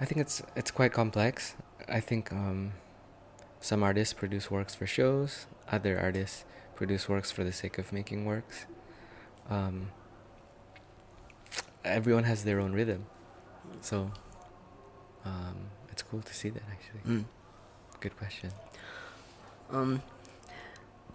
I 0.00 0.06
think 0.06 0.22
it's 0.22 0.42
it's 0.54 0.70
quite 0.70 0.94
complex. 0.94 1.54
I 1.88 2.00
think 2.00 2.32
um, 2.32 2.72
some 3.60 3.82
artists 3.82 4.14
produce 4.14 4.50
works 4.50 4.74
for 4.74 4.86
shows. 4.86 5.46
Other 5.70 5.98
artists 5.98 6.46
produce 6.76 7.08
works 7.08 7.30
for 7.34 7.42
the 7.42 7.52
sake 7.52 7.78
of 7.78 7.92
making 7.92 8.24
works. 8.24 8.66
Um, 9.50 9.90
everyone 11.84 12.24
has 12.24 12.44
their 12.44 12.60
own 12.60 12.72
rhythm, 12.72 13.06
so 13.80 14.10
um, 15.24 15.70
it's 15.96 16.04
cool 16.04 16.20
to 16.20 16.34
see 16.36 16.50
that. 16.52 16.60
Actually, 16.68 17.00
Mm. 17.08 17.24
good 18.04 18.12
question. 18.20 18.52
Um, 19.72 20.02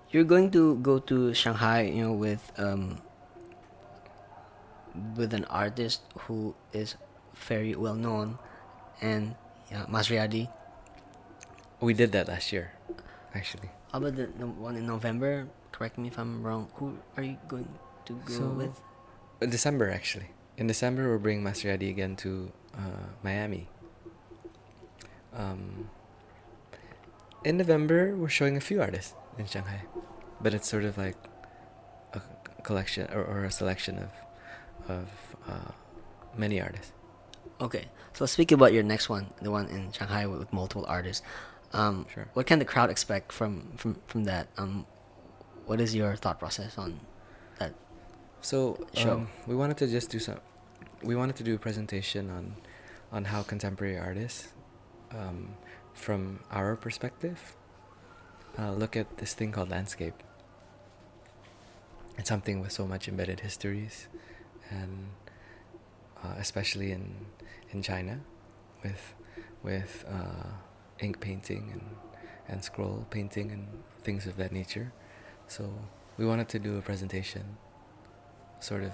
you're 0.09 0.25
going 0.25 0.49
to 0.57 0.75
go 0.81 0.97
to 0.97 1.33
Shanghai, 1.37 1.85
you 1.85 2.01
know, 2.01 2.17
with 2.17 2.41
um, 2.57 2.97
with 5.15 5.33
an 5.37 5.45
artist 5.45 6.01
who 6.25 6.55
is 6.73 6.95
very 7.47 7.75
well 7.77 7.93
known, 7.95 8.39
and 9.05 9.35
yeah, 9.69 9.85
Masriadi. 9.85 10.49
We 11.79 11.93
did 11.93 12.11
that 12.11 12.27
last 12.27 12.51
year, 12.51 12.73
actually. 13.33 13.69
How 13.93 13.99
about 14.01 14.15
the, 14.17 14.27
the 14.37 14.45
one 14.49 14.75
in 14.75 14.85
November? 14.85 15.47
Correct 15.71 15.97
me 15.97 16.09
if 16.09 16.17
I'm 16.17 16.41
wrong. 16.43 16.69
Who 16.81 16.97
are 17.17 17.23
you 17.23 17.37
going 17.47 17.69
to 18.05 18.13
go 18.25 18.33
So- 18.33 18.49
with? 18.57 18.73
December, 19.41 19.89
actually. 19.89 20.29
In 20.57 20.65
December, 20.67 21.09
we're 21.09 21.17
bringing 21.17 21.43
Masriadi 21.45 21.89
again 21.89 22.15
to 22.21 22.51
uh, 22.77 23.09
Miami. 23.23 23.69
Um, 25.33 25.89
in 27.43 27.57
November, 27.57 28.15
we're 28.15 28.29
showing 28.29 28.57
a 28.57 28.61
few 28.61 28.81
artists 28.81 29.13
in 29.37 29.45
Shanghai, 29.45 29.81
but 30.41 30.53
it's 30.53 30.69
sort 30.69 30.83
of 30.83 30.97
like 30.97 31.17
a 32.13 32.21
collection 32.63 33.07
or, 33.11 33.23
or 33.23 33.45
a 33.45 33.51
selection 33.51 33.97
of 33.97 34.09
of 34.89 35.09
uh, 35.47 35.71
many 36.35 36.59
artists. 36.61 36.91
Okay, 37.59 37.85
so 38.13 38.23
let's 38.23 38.33
speak 38.33 38.51
about 38.51 38.73
your 38.73 38.83
next 38.83 39.09
one, 39.09 39.27
the 39.41 39.51
one 39.51 39.67
in 39.67 39.91
Shanghai 39.91 40.25
with, 40.25 40.39
with 40.39 40.53
multiple 40.53 40.85
artists. 40.87 41.23
Um, 41.73 42.05
Sure. 42.13 42.27
What 42.33 42.45
can 42.47 42.59
the 42.59 42.65
crowd 42.65 42.89
expect 42.89 43.31
from 43.31 43.71
from 43.77 43.95
from 44.07 44.25
that? 44.25 44.47
Um, 44.57 44.85
what 45.65 45.79
is 45.79 45.95
your 45.95 46.15
thought 46.15 46.39
process 46.39 46.77
on 46.77 46.99
that? 47.59 47.73
So 48.41 48.85
um, 49.05 49.29
we 49.47 49.55
wanted 49.55 49.77
to 49.77 49.87
just 49.87 50.09
do 50.09 50.19
some. 50.19 50.39
We 51.03 51.15
wanted 51.15 51.35
to 51.37 51.43
do 51.43 51.55
a 51.55 51.57
presentation 51.57 52.29
on, 52.29 52.55
on 53.11 53.25
how 53.25 53.41
contemporary 53.41 53.97
artists, 53.97 54.49
um, 55.17 55.55
from 55.93 56.39
our 56.51 56.75
perspective, 56.75 57.55
uh, 58.57 58.71
look 58.71 58.95
at 58.95 59.17
this 59.17 59.33
thing 59.33 59.51
called 59.51 59.69
landscape. 59.69 60.15
It's 62.17 62.29
something 62.29 62.59
with 62.59 62.71
so 62.71 62.85
much 62.85 63.07
embedded 63.07 63.39
histories, 63.39 64.07
and 64.69 65.09
uh, 66.23 66.35
especially 66.37 66.91
in 66.91 67.25
in 67.71 67.81
China, 67.81 68.19
with 68.83 69.13
with 69.63 70.05
uh, 70.07 70.49
ink 70.99 71.19
painting 71.19 71.69
and 71.71 71.95
and 72.47 72.63
scroll 72.63 73.05
painting 73.09 73.51
and 73.51 73.67
things 74.03 74.25
of 74.27 74.35
that 74.37 74.51
nature. 74.51 74.91
So 75.47 75.71
we 76.17 76.25
wanted 76.25 76.49
to 76.49 76.59
do 76.59 76.77
a 76.77 76.81
presentation 76.81 77.57
sort 78.59 78.83
of 78.83 78.93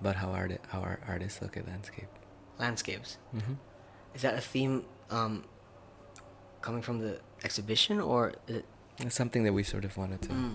about 0.00 0.16
how 0.16 0.30
art 0.30 0.58
how 0.68 0.80
our 0.80 1.00
artists 1.06 1.42
look 1.42 1.56
at 1.56 1.66
landscape. 1.66 2.08
Landscapes. 2.58 3.18
Mm-hmm. 3.34 3.54
Is 4.14 4.22
that 4.22 4.34
a 4.34 4.40
theme 4.40 4.84
um, 5.10 5.44
coming 6.62 6.82
from 6.82 6.98
the 7.00 7.20
exhibition, 7.44 8.00
or 8.00 8.32
it 8.48 8.64
It's 8.98 9.16
something 9.16 9.42
that 9.44 9.52
we 9.52 9.62
sort 9.64 9.84
of 9.84 9.96
wanted 9.96 10.20
to 10.22 10.28
Mm, 10.30 10.54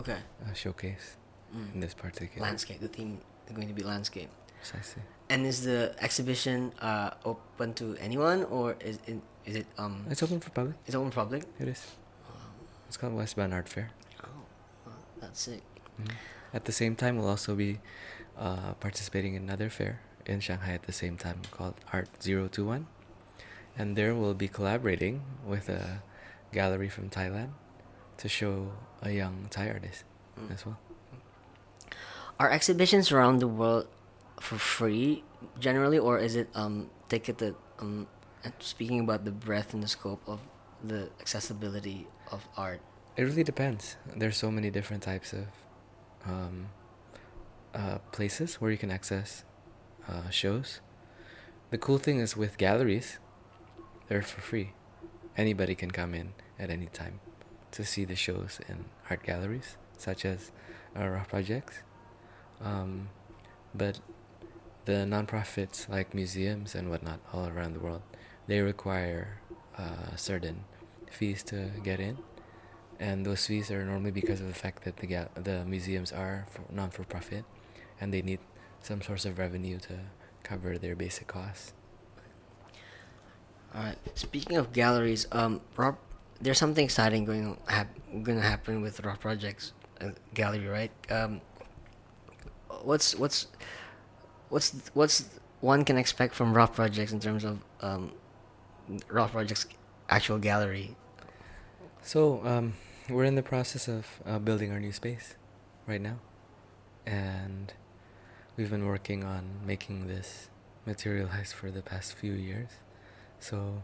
okay? 0.00 0.18
uh, 0.46 0.52
showcase 0.54 1.16
Mm. 1.54 1.74
in 1.74 1.80
this 1.80 1.94
particular 1.94 2.40
Landscape. 2.48 2.80
The 2.80 2.88
theme 2.88 3.20
is 3.46 3.52
going 3.54 3.68
to 3.68 3.74
be 3.74 3.82
landscape. 3.84 4.30
Precisely. 4.56 5.02
And 5.28 5.44
is 5.46 5.64
the 5.64 5.94
exhibition 6.00 6.72
uh, 6.80 7.10
open 7.24 7.74
to 7.74 7.96
anyone, 8.00 8.44
or 8.44 8.76
is 8.80 8.98
it 9.06 9.20
is 9.44 9.56
it 9.56 9.66
um 9.76 10.06
It's 10.10 10.22
open 10.22 10.38
for 10.40 10.50
public. 10.50 10.76
is 10.86 10.94
it 10.94 10.98
open 10.98 11.10
public? 11.10 11.42
It 11.58 11.68
is. 11.68 11.82
It's 12.88 12.96
called 12.96 13.14
West 13.14 13.34
Bund 13.36 13.52
Art 13.52 13.68
Fair. 13.68 13.90
Oh, 14.24 14.28
that's 15.20 15.40
sick. 15.42 15.62
Mhm. 16.00 16.14
At 16.54 16.64
the 16.64 16.72
same 16.72 16.94
time, 16.96 17.16
we'll 17.18 17.28
also 17.28 17.54
be 17.54 17.80
uh, 18.38 18.72
participating 18.80 19.34
in 19.34 19.42
another 19.42 19.68
fair 19.68 20.00
in 20.26 20.40
Shanghai 20.40 20.72
at 20.74 20.84
the 20.84 20.92
same 20.92 21.16
time 21.18 21.38
called 21.50 21.74
Art 21.92 22.08
021. 22.20 22.86
And 23.78 23.96
there 23.96 24.14
we'll 24.14 24.34
be 24.34 24.48
collaborating 24.48 25.22
with 25.46 25.68
a 25.68 26.02
gallery 26.52 26.88
from 26.88 27.08
Thailand 27.08 27.50
to 28.18 28.28
show 28.28 28.72
a 29.02 29.10
young 29.10 29.46
Thai 29.50 29.68
artist 29.70 30.04
Mm. 30.38 30.50
as 30.52 30.64
well. 30.64 30.78
Are 32.40 32.50
exhibitions 32.50 33.12
around 33.12 33.38
the 33.40 33.48
world 33.48 33.86
for 34.40 34.56
free 34.58 35.22
generally, 35.60 35.98
or 35.98 36.18
is 36.18 36.36
it 36.36 36.48
um 36.54 36.90
ticketed? 37.08 37.54
Um, 37.78 38.06
speaking 38.58 39.00
about 39.00 39.24
the 39.24 39.30
breadth 39.30 39.72
and 39.74 39.82
the 39.82 39.88
scope 39.88 40.22
of 40.26 40.40
the 40.82 41.10
accessibility 41.20 42.08
of 42.30 42.48
art. 42.56 42.80
It 43.16 43.22
really 43.22 43.44
depends. 43.44 43.96
There's 44.16 44.36
so 44.36 44.50
many 44.50 44.70
different 44.70 45.02
types 45.02 45.32
of 45.32 45.46
um, 46.26 46.68
uh, 47.74 47.98
places 48.10 48.56
where 48.60 48.70
you 48.70 48.78
can 48.78 48.90
access 48.90 49.44
uh, 50.08 50.30
shows. 50.30 50.80
The 51.70 51.78
cool 51.78 51.98
thing 51.98 52.18
is 52.18 52.36
with 52.36 52.58
galleries, 52.58 53.18
they're 54.12 54.20
for 54.20 54.42
free. 54.42 54.72
Anybody 55.38 55.74
can 55.74 55.90
come 55.90 56.12
in 56.14 56.34
at 56.58 56.68
any 56.68 56.84
time 56.84 57.20
to 57.70 57.82
see 57.82 58.04
the 58.04 58.14
shows 58.14 58.60
in 58.68 58.84
art 59.08 59.22
galleries, 59.22 59.78
such 59.96 60.26
as 60.26 60.52
uh, 60.94 61.06
ROH 61.06 61.24
Projects. 61.30 61.78
Um, 62.60 63.08
but 63.74 64.00
the 64.84 65.06
nonprofits 65.08 65.88
like 65.88 66.12
museums 66.12 66.74
and 66.74 66.90
whatnot 66.90 67.20
all 67.32 67.46
around 67.46 67.72
the 67.72 67.80
world, 67.80 68.02
they 68.48 68.60
require 68.60 69.40
uh, 69.78 70.14
certain 70.16 70.64
fees 71.10 71.42
to 71.44 71.70
get 71.82 71.98
in 71.98 72.18
and 73.00 73.24
those 73.24 73.46
fees 73.46 73.70
are 73.70 73.82
normally 73.82 74.10
because 74.10 74.42
of 74.42 74.46
the 74.46 74.54
fact 74.54 74.84
that 74.84 74.98
the 74.98 75.06
ga- 75.06 75.32
the 75.34 75.64
museums 75.64 76.12
are 76.12 76.44
for 76.50 76.62
non 76.70 76.90
for 76.90 77.04
profit, 77.04 77.44
and 77.98 78.12
they 78.12 78.20
need 78.20 78.40
some 78.82 79.00
source 79.00 79.24
of 79.24 79.38
revenue 79.38 79.78
to 79.78 79.94
cover 80.44 80.76
their 80.76 80.94
basic 80.94 81.26
costs. 81.26 81.72
All 83.74 83.82
right. 83.82 83.96
Speaking 84.14 84.56
of 84.58 84.72
galleries, 84.72 85.26
um, 85.32 85.60
Rob, 85.76 85.96
there's 86.40 86.58
something 86.58 86.84
exciting 86.84 87.24
going 87.24 87.56
hap- 87.66 87.96
going 88.22 88.38
to 88.38 88.44
happen 88.44 88.82
with 88.82 89.00
ROH 89.00 89.16
Projects 89.16 89.72
uh, 90.00 90.10
Gallery, 90.34 90.66
right? 90.66 90.90
Um, 91.10 91.40
what's 92.82 93.14
what's 93.14 93.46
what's 94.50 94.90
what's 94.92 95.30
one 95.60 95.84
can 95.84 95.96
expect 95.96 96.34
from 96.34 96.52
ROH 96.52 96.68
Projects 96.68 97.12
in 97.12 97.20
terms 97.20 97.44
of 97.44 97.60
um, 97.80 98.12
ROH 99.08 99.28
Projects 99.28 99.66
actual 100.10 100.38
gallery? 100.38 100.94
So 102.02 102.44
um, 102.44 102.74
we're 103.08 103.24
in 103.24 103.36
the 103.36 103.42
process 103.42 103.88
of 103.88 104.06
uh, 104.26 104.38
building 104.38 104.70
our 104.70 104.80
new 104.80 104.92
space 104.92 105.36
right 105.86 106.00
now, 106.00 106.18
and 107.06 107.72
we've 108.56 108.70
been 108.70 108.86
working 108.86 109.24
on 109.24 109.60
making 109.64 110.08
this 110.08 110.50
materialize 110.84 111.52
for 111.54 111.70
the 111.70 111.80
past 111.80 112.14
few 112.14 112.32
years. 112.32 112.68
So 113.42 113.82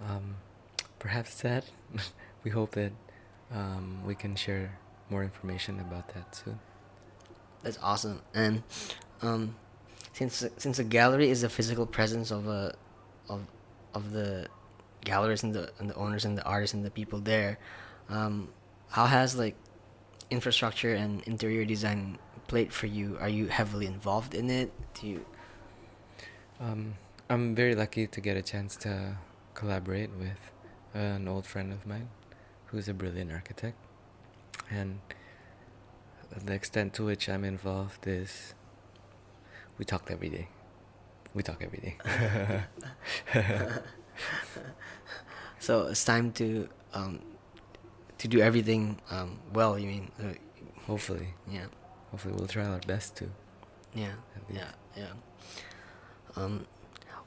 um, 0.00 0.36
perhaps 1.00 1.42
that 1.42 1.64
we 2.44 2.52
hope 2.52 2.70
that 2.72 2.92
um, 3.52 4.06
we 4.06 4.14
can 4.14 4.36
share 4.36 4.78
more 5.10 5.24
information 5.24 5.80
about 5.80 6.14
that 6.14 6.32
soon. 6.32 6.60
That's 7.64 7.76
awesome. 7.82 8.22
And 8.32 8.62
um, 9.20 9.56
since 10.12 10.46
since 10.56 10.78
a 10.78 10.84
gallery 10.84 11.28
is 11.28 11.42
a 11.42 11.48
physical 11.48 11.86
presence 11.86 12.30
of 12.30 12.46
a 12.46 12.74
of 13.28 13.40
of 13.94 14.12
the 14.12 14.46
galleries 15.04 15.42
and 15.42 15.52
the 15.52 15.72
and 15.80 15.90
the 15.90 15.96
owners 15.96 16.24
and 16.24 16.38
the 16.38 16.44
artists 16.44 16.72
and 16.72 16.84
the 16.84 16.90
people 16.90 17.18
there, 17.18 17.58
um, 18.08 18.48
how 18.90 19.06
has 19.06 19.34
like 19.34 19.56
infrastructure 20.30 20.94
and 20.94 21.20
interior 21.22 21.64
design 21.64 22.16
played 22.46 22.72
for 22.72 22.86
you? 22.86 23.18
Are 23.20 23.28
you 23.28 23.48
heavily 23.48 23.86
involved 23.86 24.34
in 24.34 24.50
it? 24.50 24.70
Do 24.94 25.08
you? 25.08 25.26
Um, 26.60 26.94
I'm 27.32 27.54
very 27.54 27.74
lucky 27.74 28.06
to 28.06 28.20
get 28.20 28.36
a 28.36 28.42
chance 28.42 28.76
to 28.84 29.16
collaborate 29.54 30.10
with 30.18 30.52
an 30.92 31.26
old 31.26 31.46
friend 31.46 31.72
of 31.72 31.86
mine 31.86 32.10
who's 32.66 32.88
a 32.88 32.92
brilliant 32.92 33.32
architect. 33.32 33.78
And 34.68 35.00
the 36.44 36.52
extent 36.52 36.92
to 36.94 37.06
which 37.06 37.30
I'm 37.30 37.42
involved 37.42 38.06
is 38.06 38.52
we 39.78 39.86
talk 39.86 40.10
every 40.10 40.28
day. 40.28 40.48
We 41.32 41.42
talk 41.42 41.62
every 41.62 41.78
day. 41.78 42.64
So 45.58 45.86
it's 45.86 46.04
time 46.04 46.32
to 46.32 46.68
um, 46.92 47.20
to 48.18 48.28
do 48.28 48.40
everything 48.40 49.00
um, 49.10 49.38
well. 49.54 49.78
You 49.78 49.86
mean? 49.86 50.10
Uh, 50.20 50.34
hopefully, 50.86 51.28
yeah. 51.48 51.66
hopefully 52.10 52.34
we'll 52.36 52.48
try 52.48 52.66
our 52.66 52.80
best 52.80 53.16
to. 53.18 53.30
Yeah, 53.94 54.14
yeah, 54.52 54.72
yeah. 54.96 55.12
Um, 56.34 56.66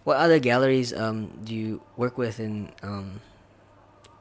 what 0.06 0.18
other 0.18 0.40
galleries 0.40 0.94
um, 0.94 1.34
do 1.44 1.54
you 1.54 1.82
work 1.98 2.18
with 2.18 2.40
in 2.40 2.72
um, 2.82 3.20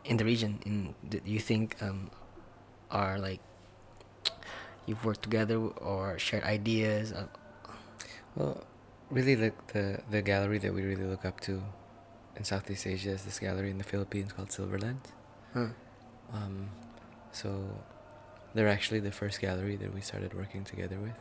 in 0.05 0.17
the 0.17 0.25
region? 0.25 0.59
In 0.67 0.95
that 1.11 1.27
you 1.27 1.39
think 1.39 1.77
um, 1.81 2.11
are 2.91 3.19
like 3.19 3.41
you've 4.87 5.05
worked 5.05 5.23
together 5.23 5.57
or 5.61 6.19
shared 6.19 6.45
ideas? 6.45 7.13
Uh, 7.13 7.29
Well, 8.35 8.67
really, 9.11 9.37
like 9.37 9.57
the 9.73 10.01
the 10.11 10.23
gallery 10.23 10.59
that 10.59 10.73
we 10.75 10.83
really 10.83 11.07
look 11.07 11.25
up 11.25 11.39
to 11.47 11.63
in 12.37 12.43
Southeast 12.45 12.87
Asia 12.87 13.11
is 13.15 13.23
this 13.25 13.39
gallery 13.39 13.71
in 13.71 13.79
the 13.79 13.87
Philippines 13.87 14.33
called 14.35 14.51
Silverlens. 14.51 15.07
huh. 15.55 15.71
Um, 16.35 16.71
so 17.31 17.49
they're 18.55 18.69
actually 18.73 18.99
the 19.01 19.13
first 19.13 19.39
gallery 19.41 19.77
that 19.77 19.95
we 19.95 20.01
started 20.01 20.35
working 20.35 20.65
together 20.65 20.99
with. 20.99 21.19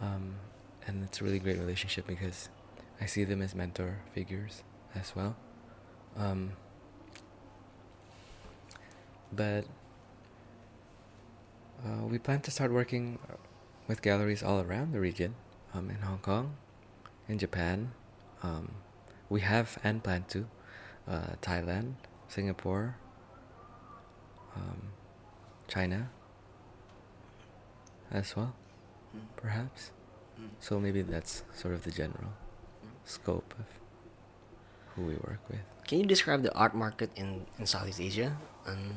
Um, 0.00 0.36
and 0.86 1.04
it's 1.04 1.20
a 1.20 1.24
really 1.24 1.38
great 1.38 1.58
relationship 1.58 2.06
because 2.06 2.48
I 3.00 3.06
see 3.06 3.24
them 3.24 3.40
as 3.42 3.54
mentor 3.54 4.00
figures 4.12 4.62
as 4.94 5.14
well. 5.16 5.36
Um, 6.16 6.52
but 9.32 9.64
uh, 11.84 12.04
we 12.06 12.18
plan 12.18 12.40
to 12.42 12.50
start 12.50 12.72
working 12.72 13.18
with 13.88 14.02
galleries 14.02 14.42
all 14.42 14.60
around 14.60 14.92
the 14.92 15.00
region, 15.00 15.34
um, 15.74 15.88
in 15.90 15.96
Hong 16.02 16.18
Kong, 16.18 16.56
in 17.28 17.38
Japan. 17.38 17.92
Um, 18.42 18.72
we 19.28 19.40
have 19.40 19.78
and 19.82 20.02
plan 20.02 20.24
to 20.28 20.46
uh, 21.08 21.36
Thailand, 21.40 21.94
Singapore, 22.28 22.96
um, 24.56 24.90
China 25.68 26.10
as 28.10 28.34
well, 28.36 28.54
Mm. 29.16 29.26
perhaps. 29.36 29.90
Mm. 30.38 30.50
So 30.60 30.78
maybe 30.78 31.02
that's 31.02 31.42
sort 31.54 31.74
of 31.74 31.82
the 31.82 31.90
general. 31.90 32.30
Scope 33.10 33.54
of 33.58 33.66
who 34.94 35.02
we 35.02 35.14
work 35.14 35.40
with. 35.48 35.60
Can 35.86 35.98
you 36.00 36.06
describe 36.06 36.42
the 36.42 36.54
art 36.54 36.74
market 36.74 37.10
in, 37.16 37.46
in 37.58 37.66
Southeast 37.66 38.00
Asia 38.00 38.36
and 38.66 38.94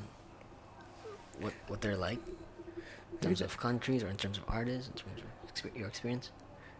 what 1.40 1.54
what 1.68 1.82
they're 1.82 1.98
like 1.98 2.22
in 3.12 3.18
terms 3.22 3.42
of 3.42 3.58
countries 3.58 4.04
or 4.04 4.10
in 4.10 4.18
terms 4.18 4.38
of 4.38 4.44
artists, 4.48 4.88
in 4.90 4.96
terms 5.02 5.20
of 5.22 5.76
your 5.76 5.88
experience? 5.88 6.32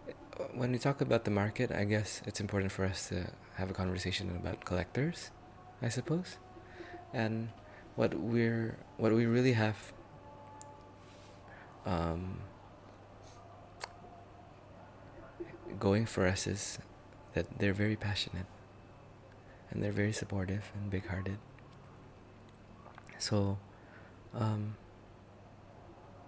Uh, 0.08 0.44
When 0.54 0.72
we 0.72 0.78
talk 0.78 1.02
about 1.02 1.24
the 1.26 1.32
market, 1.32 1.72
I 1.72 1.86
guess 1.86 2.22
it's 2.28 2.40
important 2.40 2.72
for 2.72 2.86
us 2.86 3.10
to 3.10 3.18
have 3.58 3.70
a 3.70 3.74
conversation 3.74 4.30
about 4.36 4.66
collectors, 4.66 5.32
I 5.82 5.90
suppose. 5.90 6.38
And 7.14 7.50
what 7.96 8.14
we're 8.14 8.78
what 8.98 9.12
we 9.14 9.26
really 9.26 9.54
have 9.54 9.78
um, 11.86 12.42
going 15.80 16.06
for 16.06 16.26
us 16.28 16.48
is 16.48 16.80
that 17.34 17.60
they're 17.60 17.74
very 17.74 17.96
passionate 17.96 18.46
and 19.70 19.84
they're 19.84 19.92
very 19.92 20.14
supportive 20.14 20.72
and 20.76 20.90
big-hearted. 20.90 21.38
So, 23.18 23.58
um, 24.34 24.76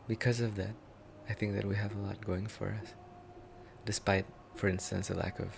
because 0.07 0.39
of 0.39 0.55
that, 0.55 0.75
I 1.29 1.33
think 1.33 1.55
that 1.55 1.65
we 1.65 1.75
have 1.75 1.95
a 1.95 1.99
lot 1.99 2.23
going 2.23 2.47
for 2.47 2.77
us 2.81 2.93
despite, 3.85 4.25
for 4.55 4.67
instance, 4.67 5.09
a 5.09 5.13
lack 5.13 5.39
of 5.39 5.53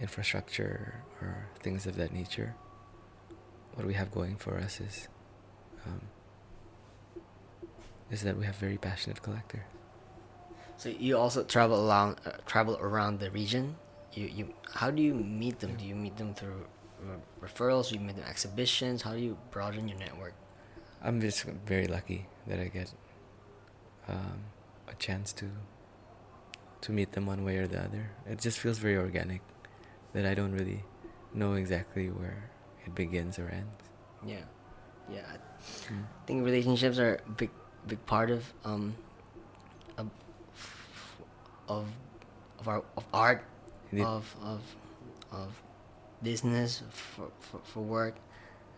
infrastructure 0.00 1.02
or 1.20 1.48
things 1.60 1.86
of 1.86 1.96
that 1.96 2.12
nature, 2.12 2.54
what 3.74 3.86
we 3.86 3.94
have 3.94 4.12
going 4.12 4.36
for 4.36 4.58
us 4.58 4.80
is 4.80 5.08
um, 5.86 6.02
is 8.10 8.22
that 8.22 8.36
we 8.36 8.44
have 8.44 8.56
very 8.56 8.76
passionate 8.76 9.22
collectors. 9.22 9.62
So 10.76 10.90
you 10.90 11.16
also 11.16 11.44
travel 11.44 11.80
along, 11.80 12.16
uh, 12.26 12.32
travel 12.44 12.76
around 12.78 13.20
the 13.20 13.30
region. 13.30 13.76
You 14.12 14.26
you 14.26 14.54
how 14.74 14.90
do 14.90 15.02
you 15.02 15.14
meet 15.14 15.60
them? 15.60 15.76
Do 15.76 15.84
you 15.84 15.94
meet 15.94 16.16
them 16.16 16.34
through 16.34 16.66
uh, 17.02 17.16
referrals? 17.44 17.88
Do 17.88 17.94
you 17.94 18.00
meet 18.00 18.16
them 18.16 18.26
exhibitions? 18.28 19.02
How 19.02 19.12
do 19.12 19.18
you 19.20 19.38
broaden 19.50 19.88
your 19.88 19.98
network? 19.98 20.34
I'm 21.02 21.20
just 21.20 21.44
very 21.44 21.86
lucky 21.86 22.26
that 22.46 22.60
I 22.60 22.68
get 22.68 22.92
um, 24.08 24.44
a 24.88 24.94
chance 24.94 25.32
to 25.34 25.46
to 26.82 26.92
meet 26.92 27.12
them 27.12 27.26
one 27.26 27.44
way 27.44 27.56
or 27.58 27.66
the 27.66 27.78
other. 27.80 28.10
It 28.26 28.40
just 28.40 28.58
feels 28.58 28.78
very 28.78 28.96
organic 28.96 29.40
that 30.12 30.26
I 30.26 30.34
don't 30.34 30.52
really 30.52 30.84
know 31.32 31.54
exactly 31.54 32.08
where 32.10 32.50
it 32.84 32.94
begins 32.94 33.38
or 33.38 33.48
ends. 33.48 33.82
Yeah, 34.26 34.44
yeah. 35.10 35.22
I 35.32 35.36
Mm. 35.92 36.04
think 36.26 36.44
relationships 36.44 36.98
are 36.98 37.20
a 37.26 37.30
big 37.30 37.50
big 37.86 38.04
part 38.06 38.30
of 38.30 38.52
um 38.64 38.94
of 39.96 40.10
of, 41.68 41.86
of 42.58 42.68
our 42.68 42.82
of 42.96 43.04
art 43.14 43.44
Indeed. 43.92 44.04
of 44.06 44.34
of 44.42 44.60
of 45.30 45.62
business 46.22 46.82
for, 46.90 47.28
for 47.40 47.60
for 47.64 47.80
work 47.80 48.16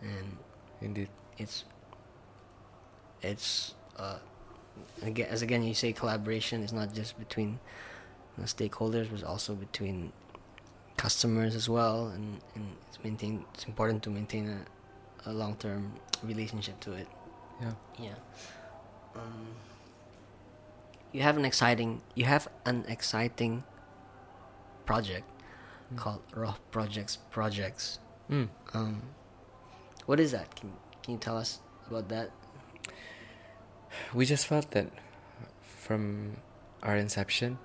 and 0.01 0.37
Indeed. 0.81 1.09
it's 1.37 1.63
it's 3.21 3.73
uh 3.97 4.17
again 5.01 5.27
as 5.29 5.41
again 5.41 5.63
you 5.63 5.73
say 5.73 5.93
collaboration 5.93 6.63
is 6.63 6.73
not 6.73 6.93
just 6.93 7.17
between 7.17 7.59
know, 8.37 8.43
stakeholders 8.43 9.09
but 9.09 9.23
also 9.23 9.55
between 9.55 10.11
customers 10.97 11.55
as 11.55 11.69
well 11.69 12.07
and, 12.07 12.41
and 12.55 12.65
it's 12.87 12.99
maintain 13.03 13.45
it's 13.53 13.65
important 13.65 14.03
to 14.03 14.09
maintain 14.09 14.49
a, 14.49 15.29
a 15.29 15.33
long 15.33 15.55
term 15.55 15.93
relationship 16.23 16.79
to 16.81 16.91
it 16.93 17.07
Yeah. 17.61 17.71
yeah 17.99 18.15
um, 19.15 19.47
you 21.13 21.21
have 21.21 21.37
an 21.37 21.45
exciting 21.45 22.01
you 22.15 22.25
have 22.25 22.47
an 22.65 22.83
exciting 22.87 23.63
project 24.85 25.27
Mm. 25.93 25.97
called 25.97 26.21
ROH 26.33 26.57
Projects 26.71 27.17
projects 27.29 27.99
Mm. 28.29 28.49
um, 28.73 29.01
what 30.07 30.19
is 30.19 30.31
that? 30.31 30.55
Can 30.55 30.71
Can 31.03 31.13
you 31.13 31.19
tell 31.19 31.37
us 31.37 31.59
about 31.87 32.09
that? 32.09 32.31
We 34.13 34.25
just 34.25 34.47
felt 34.47 34.71
that 34.71 34.87
from 35.61 36.37
our 36.81 36.97
inception, 36.97 37.59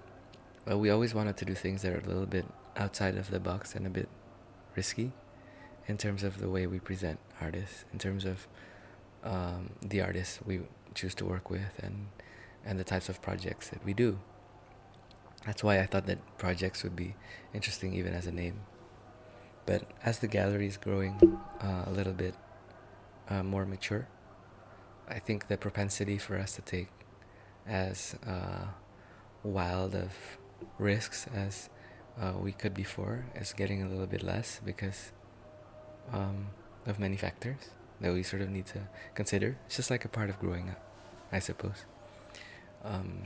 well, 0.67 0.79
we 0.79 0.91
always 0.91 1.15
wanted 1.15 1.37
to 1.39 1.45
do 1.47 1.55
things 1.55 1.81
that 1.83 1.93
are 1.95 1.99
a 2.05 2.07
little 2.07 2.27
bit 2.27 2.45
outside 2.77 3.17
of 3.17 3.31
the 3.31 3.41
box 3.41 3.75
and 3.75 3.87
a 3.87 3.91
bit 3.91 4.09
risky 4.77 5.13
in 5.87 5.97
terms 5.97 6.23
of 6.23 6.39
the 6.39 6.49
way 6.51 6.67
we 6.67 6.79
present 6.79 7.19
artists, 7.41 7.85
in 7.93 7.99
terms 7.99 8.25
of 8.27 8.47
um, 9.25 9.71
the 9.81 10.01
artists 10.03 10.39
we 10.45 10.61
choose 10.95 11.15
to 11.15 11.25
work 11.25 11.49
with, 11.51 11.73
and 11.83 12.09
and 12.65 12.79
the 12.79 12.85
types 12.85 13.09
of 13.09 13.21
projects 13.23 13.69
that 13.71 13.83
we 13.85 13.95
do. 13.95 14.19
That's 15.47 15.65
why 15.65 15.81
I 15.81 15.87
thought 15.87 16.07
that 16.07 16.19
projects 16.39 16.83
would 16.83 16.97
be 16.97 17.15
interesting 17.55 17.95
even 17.95 18.13
as 18.13 18.27
a 18.27 18.33
name. 18.33 18.61
But 19.67 19.91
as 20.05 20.19
the 20.19 20.29
gallery 20.29 20.67
is 20.67 20.77
growing 20.77 21.39
uh, 21.61 21.85
a 21.87 21.91
little 21.91 22.13
bit 22.13 22.35
uh, 23.29 23.43
more 23.43 23.65
mature, 23.65 24.09
I 25.09 25.19
think 25.19 25.49
the 25.49 25.57
propensity 25.57 26.19
for 26.19 26.39
us 26.39 26.55
to 26.57 26.63
take 26.63 26.89
as 27.67 28.17
uh, 28.27 28.67
wild 29.43 29.95
of 29.95 30.13
risks 30.79 31.27
as 31.35 31.69
uh, 32.21 32.33
we 32.39 32.53
could 32.53 32.75
before 32.75 33.27
is 33.35 33.53
getting 33.53 33.83
a 33.83 33.89
little 33.89 34.07
bit 34.07 34.23
less 34.23 34.61
because 34.65 35.13
um, 36.13 36.49
of 36.87 36.99
many 36.99 37.17
factors 37.17 37.71
that 38.01 38.13
we 38.13 38.23
sort 38.23 38.43
of 38.43 38.51
need 38.51 38.67
to 38.67 38.81
consider. 39.15 39.57
It's 39.67 39.77
just 39.77 39.91
like 39.91 40.05
a 40.05 40.09
part 40.09 40.31
of 40.31 40.39
growing 40.39 40.71
up, 40.71 40.83
I 41.33 41.39
suppose. 41.39 41.85
Um, 42.85 43.25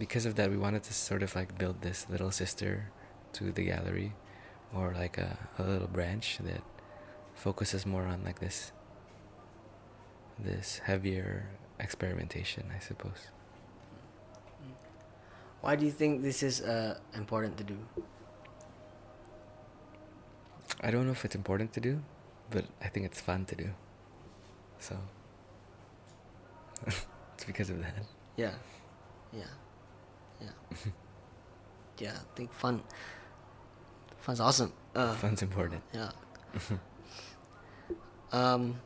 because 0.00 0.24
of 0.24 0.34
that, 0.36 0.50
we 0.50 0.56
wanted 0.56 0.82
to 0.84 0.94
sort 0.94 1.22
of 1.22 1.36
like 1.36 1.58
build 1.58 1.82
this 1.82 2.08
little 2.08 2.30
sister 2.30 2.90
to 3.34 3.52
the 3.52 3.64
gallery, 3.66 4.14
or 4.74 4.94
like 4.96 5.18
a, 5.18 5.36
a 5.58 5.62
little 5.62 5.86
branch 5.86 6.38
that 6.42 6.62
focuses 7.34 7.84
more 7.84 8.04
on 8.04 8.24
like 8.24 8.40
this 8.40 8.72
this 10.38 10.80
heavier 10.84 11.50
experimentation, 11.78 12.64
I 12.74 12.80
suppose. 12.80 13.28
Why 15.60 15.76
do 15.76 15.84
you 15.84 15.92
think 15.92 16.22
this 16.22 16.42
is 16.42 16.62
uh, 16.62 16.98
important 17.14 17.58
to 17.58 17.64
do? 17.64 17.76
I 20.80 20.90
don't 20.90 21.04
know 21.04 21.12
if 21.12 21.26
it's 21.26 21.34
important 21.34 21.74
to 21.74 21.80
do, 21.80 22.00
but 22.48 22.64
I 22.80 22.88
think 22.88 23.04
it's 23.04 23.20
fun 23.20 23.44
to 23.44 23.54
do. 23.54 23.68
So 24.78 24.96
it's 26.86 27.44
because 27.44 27.68
of 27.68 27.82
that. 27.82 28.06
Yeah, 28.38 28.54
yeah, 29.30 29.52
yeah, 30.40 30.76
yeah. 31.98 32.12
I 32.12 32.36
think 32.36 32.52
fun. 32.52 32.82
Fun's 34.20 34.40
awesome. 34.40 34.72
Uh, 34.94 35.14
Fun's 35.14 35.42
important. 35.42 35.82
Yeah. 35.94 36.10
um, 38.32 38.80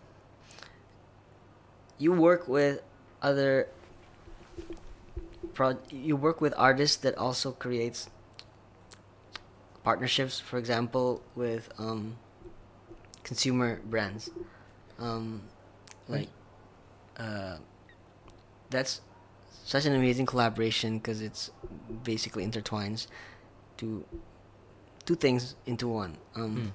you 1.99 2.12
work 2.12 2.47
with 2.49 2.83
other 3.23 3.69
pro. 5.53 5.79
You 5.90 6.17
work 6.17 6.40
with 6.40 6.55
artists 6.57 6.97
that 6.99 7.17
also 7.19 7.53
creates 7.53 8.09
partnerships. 9.83 10.40
For 10.40 10.59
example, 10.59 11.23
with 11.35 11.69
um, 11.79 12.17
consumer 13.25 13.81
brands. 13.85 14.31
Um, 14.99 15.43
like, 16.09 16.29
uh, 17.17 17.57
that's 18.71 19.01
such 19.64 19.87
an 19.87 19.94
amazing 19.94 20.27
collaboration 20.27 20.98
because 20.98 21.22
it's 21.22 21.50
basically 22.05 22.46
intertwines 22.46 23.07
two 23.77 24.05
two 25.07 25.14
things 25.16 25.57
into 25.66 25.88
one. 25.88 26.16
Um, 26.37 26.72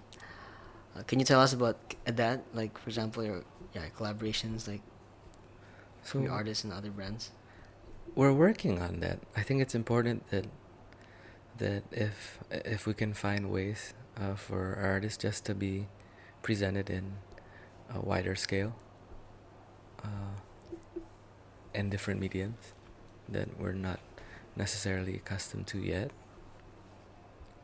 Mm. 0.96 1.00
uh, 1.00 1.04
can 1.04 1.20
you 1.20 1.26
tell 1.26 1.40
us 1.40 1.54
about 1.54 1.78
that? 2.06 2.42
Like, 2.54 2.78
for 2.78 2.90
example, 2.90 3.24
your 3.24 3.44
yeah 3.74 3.90
collaborations 3.98 4.68
like 4.68 4.82
So 6.04 6.20
your 6.22 6.32
artists 6.32 6.64
and 6.64 6.74
other 6.74 6.90
brands. 6.92 7.32
we're 8.16 8.34
working 8.34 8.82
on 8.82 9.00
that. 9.06 9.20
I 9.38 9.42
think 9.46 9.62
it's 9.62 9.76
important 9.76 10.26
that 10.34 10.46
that 11.58 11.84
if 11.92 12.40
if 12.50 12.88
we 12.88 12.94
can 12.94 13.14
find 13.14 13.52
ways 13.52 13.94
uh, 14.18 14.34
for 14.36 14.76
artists 14.82 15.22
just 15.22 15.46
to 15.46 15.54
be 15.54 15.86
presented 16.42 16.90
in 16.90 17.18
a 17.94 18.00
wider 18.02 18.36
scale, 18.36 18.74
uh, 20.04 20.34
in 21.74 21.90
different 21.90 22.20
mediums 22.20 22.74
that 23.32 23.60
we're 23.60 23.74
not 23.74 24.00
necessarily 24.56 25.16
accustomed 25.16 25.68
to 25.68 25.80
yet, 25.80 26.12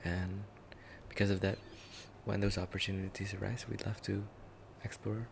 and 0.04 0.43
because 1.10 1.30
of 1.30 1.41
that, 1.41 1.58
when 2.25 2.41
those 2.41 2.58
opportunities 2.58 3.34
arise, 3.34 3.65
we'd 3.69 3.86
love 3.86 4.01
to 4.04 4.23
explore. 4.84 5.28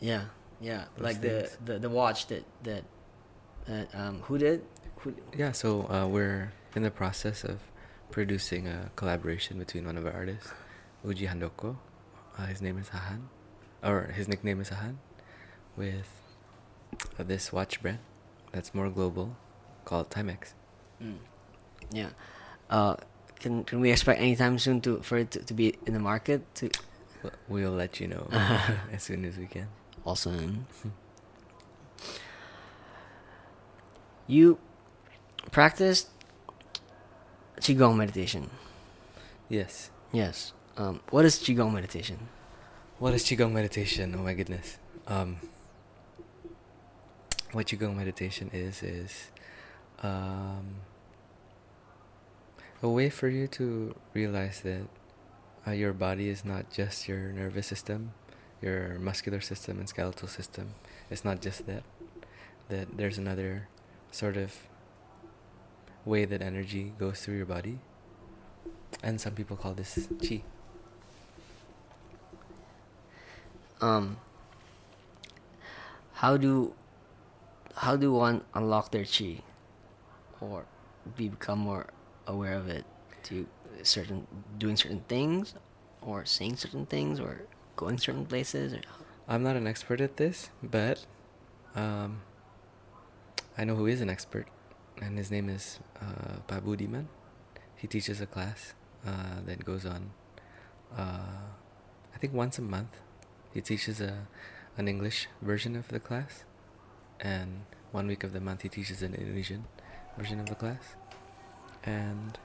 Yeah, 0.00 0.24
yeah. 0.60 0.84
Like 0.98 1.20
the, 1.20 1.42
things. 1.42 1.58
the 1.64 1.78
the 1.78 1.90
watch 1.90 2.26
that 2.28 2.44
that 2.62 2.84
that 3.66 3.88
um 3.94 4.20
who 4.22 4.38
did 4.38 4.64
who 4.98 5.14
Yeah, 5.36 5.52
so 5.52 5.88
uh, 5.90 6.06
we're 6.06 6.52
in 6.74 6.82
the 6.82 6.90
process 6.90 7.44
of 7.44 7.60
producing 8.10 8.66
a 8.66 8.90
collaboration 8.96 9.58
between 9.58 9.84
one 9.84 9.96
of 9.96 10.06
our 10.06 10.12
artists, 10.12 10.52
Uji 11.04 11.26
Handoko. 11.26 11.76
Uh, 12.38 12.46
his 12.46 12.62
name 12.62 12.78
is 12.78 12.88
Hahan, 12.88 13.28
or 13.82 14.12
his 14.14 14.28
nickname 14.28 14.60
is 14.60 14.68
Hahan, 14.68 14.98
with 15.76 16.08
uh, 17.18 17.24
this 17.24 17.52
watch 17.52 17.82
brand 17.82 17.98
that's 18.52 18.74
more 18.74 18.88
global 18.90 19.36
called 19.84 20.10
Timex. 20.10 20.52
Mm. 21.02 21.16
Yeah. 21.92 22.10
Uh, 22.70 22.96
can 23.40 23.64
can 23.64 23.80
we 23.80 23.90
expect 23.90 24.20
anytime 24.20 24.58
soon 24.58 24.80
to 24.82 25.00
for 25.02 25.18
it 25.18 25.30
to, 25.32 25.40
to 25.44 25.54
be 25.54 25.76
in 25.86 25.92
the 25.94 26.00
market? 26.00 26.42
To 26.56 26.70
We'll- 27.48 27.72
let 27.72 27.98
you 28.00 28.06
know 28.08 28.28
as 28.92 29.02
soon 29.02 29.24
as 29.24 29.36
we 29.36 29.46
can. 29.46 29.68
awesome. 30.04 30.66
you 34.26 34.58
practiced 35.50 36.08
qigong 37.60 37.96
meditation. 37.96 38.50
Yes. 39.48 39.90
Yes. 40.12 40.52
Um, 40.76 41.00
what 41.10 41.24
is 41.24 41.36
qigong 41.38 41.72
meditation? 41.72 42.28
What 42.98 43.14
is 43.14 43.22
Qigong 43.24 43.52
meditation? 43.52 44.14
Oh 44.18 44.22
my 44.24 44.34
goodness. 44.34 44.76
Um, 45.06 45.36
what 47.52 47.66
Qigong 47.66 47.96
meditation 47.96 48.50
is, 48.52 48.82
is 48.82 49.30
um, 50.02 50.76
a 52.82 52.88
way 52.88 53.10
for 53.10 53.28
you 53.28 53.46
to 53.48 53.94
realize 54.14 54.60
that 54.60 54.86
uh, 55.66 55.70
your 55.70 55.92
body 55.92 56.28
is 56.28 56.44
not 56.44 56.70
just 56.70 57.08
your 57.08 57.32
nervous 57.32 57.66
system, 57.66 58.12
your 58.60 58.98
muscular 58.98 59.40
system 59.40 59.78
and 59.78 59.88
skeletal 59.88 60.28
system. 60.28 60.74
It's 61.10 61.24
not 61.24 61.40
just 61.40 61.66
that. 61.66 61.82
That 62.68 62.98
there's 62.98 63.16
another 63.16 63.68
sort 64.10 64.36
of 64.36 64.54
way 66.04 66.26
that 66.26 66.42
energy 66.42 66.92
goes 66.98 67.20
through 67.20 67.36
your 67.36 67.46
body. 67.46 67.78
And 69.02 69.20
some 69.20 69.34
people 69.34 69.56
call 69.56 69.72
this 69.72 70.08
chi. 70.20 70.42
Um, 73.80 74.18
how 76.14 76.36
do 76.36 76.74
how 77.78 77.96
do 77.96 78.12
one 78.12 78.42
unlock 78.54 78.90
their 78.90 79.04
chi? 79.04 79.42
or 80.40 80.66
you 81.16 81.30
become 81.30 81.58
more 81.58 81.86
aware 82.26 82.54
of 82.54 82.68
it 82.68 82.84
to 83.24 83.46
certain 83.82 84.26
doing 84.58 84.76
certain 84.76 85.02
things 85.08 85.54
or 86.02 86.24
saying 86.24 86.56
certain 86.56 86.86
things 86.86 87.18
or 87.18 87.42
going 87.76 87.98
certain 87.98 88.24
places 88.24 88.72
or 88.72 88.80
I'm 89.26 89.42
not 89.42 89.56
an 89.56 89.66
expert 89.66 90.00
at 90.00 90.16
this, 90.16 90.48
but 90.62 91.04
um, 91.74 92.22
I 93.58 93.64
know 93.64 93.74
who 93.74 93.86
is 93.86 94.00
an 94.00 94.08
expert, 94.08 94.46
and 95.02 95.18
his 95.18 95.30
name 95.30 95.50
is 95.50 95.80
uh, 96.00 96.40
Pak 96.46 96.64
Budiman. 96.64 97.08
He 97.76 97.86
teaches 97.86 98.22
a 98.22 98.26
class 98.26 98.72
uh, 99.06 99.44
that 99.44 99.66
goes 99.66 99.84
on, 99.84 100.12
uh, 100.96 101.44
I 102.14 102.18
think 102.18 102.32
once 102.32 102.58
a 102.58 102.62
month. 102.62 102.96
He 103.52 103.60
teaches 103.60 104.00
a 104.00 104.28
an 104.78 104.88
English 104.88 105.28
version 105.42 105.76
of 105.76 105.88
the 105.88 106.00
class, 106.00 106.44
and 107.20 107.62
one 107.92 108.06
week 108.06 108.24
of 108.24 108.32
the 108.32 108.40
month 108.40 108.62
he 108.62 108.68
teaches 108.68 109.02
an 109.02 109.14
Indonesian 109.14 109.64
version 110.16 110.40
of 110.40 110.46
the 110.46 110.54
class. 110.54 110.96
And 111.84 112.38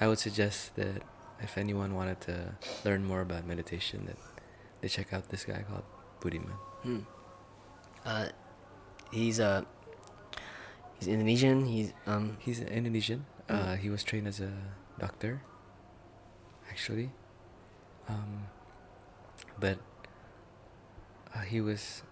I 0.00 0.08
would 0.08 0.18
suggest 0.18 0.76
that 0.76 1.02
if 1.40 1.56
anyone 1.58 1.94
wanted 1.94 2.20
to 2.22 2.54
learn 2.84 3.04
more 3.04 3.20
about 3.20 3.46
meditation, 3.46 4.06
that 4.06 4.16
they 4.80 4.88
check 4.88 5.12
out 5.12 5.28
this 5.28 5.44
guy 5.44 5.64
called 5.68 5.84
Budiman. 6.20 6.56
Hmm. 6.82 7.00
Uh, 8.04 8.28
he's 9.12 9.38
a 9.38 9.64
he's 10.98 11.08
Indonesian. 11.08 11.66
He's 11.66 11.92
um 12.06 12.36
He's 12.40 12.60
an 12.60 12.68
Indonesian. 12.68 13.26
Mm. 13.48 13.54
Uh, 13.54 13.76
he 13.76 13.90
was 13.90 14.02
trained 14.02 14.26
as 14.26 14.40
a 14.40 14.52
doctor, 14.98 15.42
actually. 16.70 17.10
Um, 18.08 18.46
but 19.58 19.78
uh, 21.34 21.40
he 21.40 21.60
was 21.60 22.02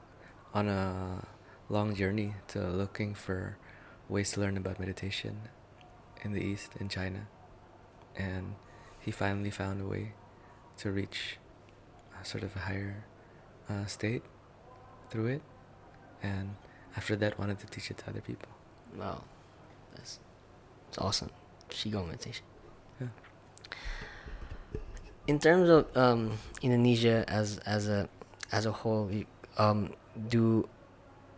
on 0.53 0.69
a 0.69 1.27
long 1.69 1.95
journey 1.95 2.35
to 2.49 2.61
looking 2.69 3.15
for 3.15 3.57
ways 4.09 4.33
to 4.33 4.41
learn 4.41 4.57
about 4.57 4.79
meditation 4.79 5.49
in 6.23 6.33
the 6.33 6.41
East, 6.41 6.73
in 6.79 6.89
China. 6.89 7.27
And 8.17 8.55
he 9.01 9.11
finally 9.11 9.51
found 9.51 9.81
a 9.81 9.87
way 9.87 10.13
to 10.79 10.91
reach 10.91 11.39
a 12.21 12.25
sort 12.25 12.45
of 12.45 12.55
a 12.57 12.61
higher 12.61 13.05
uh, 13.69 13.87
state 13.87 14.23
through 15.11 15.27
it. 15.27 15.43
And 16.23 16.57
after 16.97 17.17
that, 17.17 17.39
wanted 17.39 17.59
to 17.61 17.67
teach 17.67 17.91
it 17.91 17.99
to 17.99 18.11
other 18.11 18.21
people. 18.21 18.49
wow, 18.97 19.23
that's 19.95 20.21
that's 20.87 20.99
awesome. 20.99 21.31
Qigong 21.69 22.07
meditation. 22.07 22.45
Yeah. 23.01 23.09
In 25.27 25.39
terms 25.39 25.69
of 25.69 25.89
um, 25.97 26.39
Indonesia 26.63 27.25
as 27.29 27.59
as 27.67 27.89
a 27.89 28.09
as 28.53 28.67
a 28.67 28.73
whole, 28.73 29.11
um, 29.59 29.93
do 30.29 30.69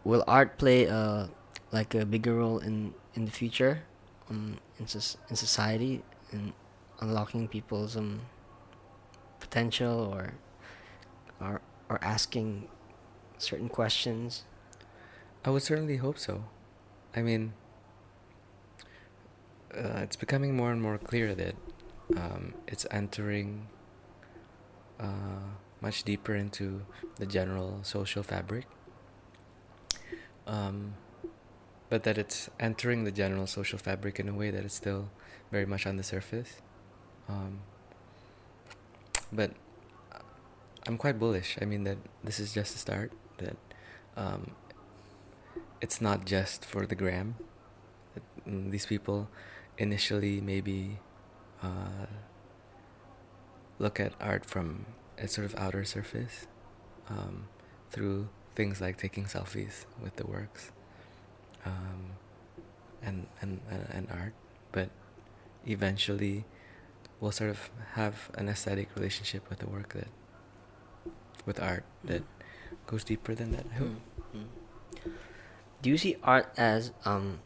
will 0.06 0.22
art 0.26 0.56
play 0.56 0.86
uh, 0.86 1.26
like 1.72 1.94
a 1.94 2.06
bigger 2.06 2.34
role 2.38 2.58
in 2.58 2.94
in 3.14 3.24
the 3.26 3.34
future, 3.34 3.82
um, 4.30 4.58
in 4.78 4.86
in 5.30 5.36
society, 5.36 6.02
in 6.32 6.54
unlocking 7.00 7.48
people's 7.48 7.96
um 7.96 8.20
potential 9.40 10.06
or 10.14 10.34
or 11.40 11.60
or 11.90 11.98
asking 12.02 12.68
certain 13.38 13.68
questions. 13.68 14.44
I 15.44 15.50
would 15.50 15.62
certainly 15.62 15.98
hope 15.98 16.18
so. 16.18 16.44
I 17.14 17.22
mean, 17.22 17.52
uh, 19.74 20.02
it's 20.02 20.16
becoming 20.16 20.56
more 20.56 20.72
and 20.72 20.82
more 20.82 20.98
clear 20.98 21.34
that 21.34 21.54
um, 22.16 22.54
it's 22.66 22.86
entering 22.90 23.68
uh, 24.98 25.54
much 25.80 26.02
deeper 26.02 26.34
into 26.34 26.82
the 27.16 27.26
general 27.26 27.80
social 27.82 28.22
fabric. 28.22 28.66
Um, 30.46 30.94
but 31.88 32.02
that 32.02 32.18
it's 32.18 32.50
entering 32.58 33.04
the 33.04 33.12
general 33.12 33.46
social 33.46 33.78
fabric 33.78 34.18
in 34.18 34.28
a 34.28 34.34
way 34.34 34.50
that 34.50 34.64
it's 34.64 34.74
still 34.74 35.08
very 35.50 35.66
much 35.66 35.86
on 35.86 35.96
the 35.96 36.02
surface. 36.02 36.60
Um, 37.28 37.60
but 39.32 39.52
I'm 40.86 40.96
quite 40.98 41.18
bullish. 41.18 41.58
I 41.60 41.64
mean 41.64 41.84
that 41.84 41.98
this 42.22 42.38
is 42.40 42.52
just 42.52 42.74
a 42.74 42.78
start. 42.78 43.12
That 43.38 43.56
um, 44.16 44.52
it's 45.80 46.00
not 46.00 46.24
just 46.24 46.64
for 46.64 46.86
the 46.86 46.94
gram. 46.94 47.36
These 48.46 48.86
people 48.86 49.28
initially 49.78 50.40
maybe 50.40 50.98
uh, 51.62 52.06
look 53.78 54.00
at 54.00 54.12
art 54.20 54.44
from 54.44 54.86
its 55.18 55.34
sort 55.34 55.44
of 55.44 55.54
outer 55.56 55.84
surface 55.84 56.46
um, 57.08 57.48
through 57.90 58.28
things 58.56 58.80
like 58.80 58.96
taking 58.96 59.24
selfies 59.24 59.84
with 60.02 60.16
the 60.16 60.26
works 60.26 60.72
um, 61.64 62.16
and, 63.02 63.28
and, 63.40 63.60
and, 63.70 63.86
and 63.92 64.08
art. 64.10 64.34
But 64.72 64.90
eventually, 65.66 66.44
we'll 67.20 67.32
sort 67.32 67.50
of 67.50 67.70
have 67.94 68.30
an 68.34 68.48
aesthetic 68.48 68.88
relationship 68.96 69.48
with 69.48 69.60
the 69.60 69.68
work 69.68 69.92
that, 69.92 70.08
with 71.44 71.60
art 71.60 71.84
that 72.04 72.22
goes 72.86 73.04
deeper 73.04 73.34
than 73.34 73.52
that. 73.52 73.66
Mm. 73.78 73.96
Do 75.82 75.90
you 75.90 75.98
see 75.98 76.16
art 76.22 76.52
as 76.56 76.92
um, 77.04 77.38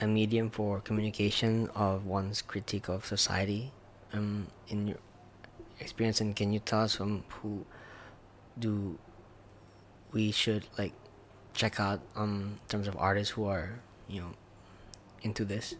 a 0.00 0.06
medium 0.06 0.48
for 0.48 0.80
communication 0.80 1.68
of 1.74 2.06
one's 2.06 2.40
critique 2.40 2.88
of 2.88 3.04
society? 3.04 3.72
Um, 4.12 4.46
in 4.68 4.88
your 4.88 4.96
experience, 5.80 6.20
and 6.22 6.34
can 6.34 6.52
you 6.52 6.60
tell 6.60 6.80
us 6.82 6.94
from 6.94 7.24
who 7.28 7.66
do 8.58 8.98
we 10.12 10.30
should 10.30 10.66
like 10.78 10.92
check 11.54 11.80
out 11.80 12.00
um, 12.16 12.58
in 12.62 12.68
terms 12.68 12.88
of 12.88 12.96
artists 12.96 13.32
who 13.32 13.46
are 13.46 13.80
you 14.08 14.20
know 14.20 14.32
into 15.22 15.44
this? 15.44 15.74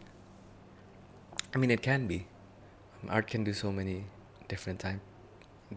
I 1.53 1.57
mean, 1.57 1.71
it 1.71 1.81
can 1.81 2.07
be. 2.07 2.27
Art 3.07 3.27
can 3.27 3.43
do 3.43 3.53
so 3.53 3.71
many 3.71 4.05
different 4.47 4.79
type, 4.79 4.99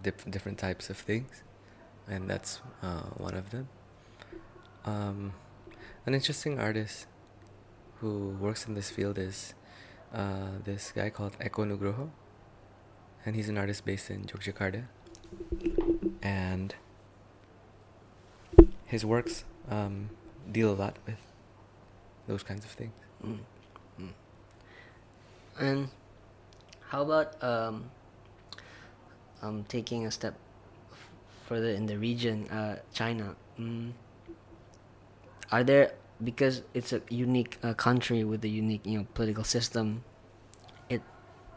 different 0.03 0.59
types 0.59 0.90
of 0.90 0.96
things, 0.96 1.42
and 2.09 2.28
that's 2.28 2.61
uh, 2.82 3.03
one 3.16 3.34
of 3.34 3.50
them. 3.50 3.68
Um, 4.84 5.32
an 6.05 6.14
interesting 6.14 6.59
artist 6.59 7.07
who 8.00 8.36
works 8.40 8.66
in 8.66 8.74
this 8.74 8.90
field 8.90 9.18
is 9.18 9.55
uh, 10.12 10.59
this 10.64 10.92
guy 10.92 11.11
called 11.11 11.38
Eko 11.38 11.64
Nugroho, 11.64 12.11
and 13.24 13.36
he's 13.36 13.48
an 13.48 13.57
artist 13.57 13.84
based 13.84 14.11
in 14.11 14.24
Yogyakarta, 14.24 14.84
and 16.20 16.74
his 18.93 19.07
works 19.07 19.45
um, 19.70 20.11
deal 20.53 20.70
a 20.70 20.76
lot 20.76 20.99
with 21.07 21.16
those 22.28 22.43
kinds 22.43 22.62
of 22.62 22.70
things. 22.70 22.93
Mm. 23.24 23.38
Mm. 23.99 24.12
And 25.59 25.88
how 26.90 27.01
about 27.01 27.43
um, 27.43 27.90
um, 29.40 29.64
taking 29.66 30.05
a 30.05 30.11
step 30.11 30.34
f- 30.93 31.11
further 31.47 31.70
in 31.70 31.86
the 31.86 31.97
region, 31.97 32.47
uh, 32.51 32.80
China? 32.93 33.34
Mm. 33.59 33.93
Are 35.51 35.64
there 35.64 35.93
because 36.22 36.61
it's 36.74 36.93
a 36.93 37.01
unique 37.09 37.59
uh, 37.62 37.72
country 37.72 38.24
with 38.24 38.45
a 38.45 38.49
unique 38.49 38.84
you 38.84 38.99
know 38.99 39.07
political 39.14 39.45
system? 39.45 40.05
It 40.90 41.01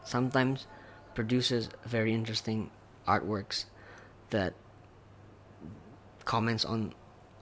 sometimes 0.04 0.66
produces 1.14 1.68
very 1.84 2.14
interesting 2.14 2.70
artworks 3.06 3.66
that 4.30 4.54
comments 6.24 6.64
on 6.64 6.94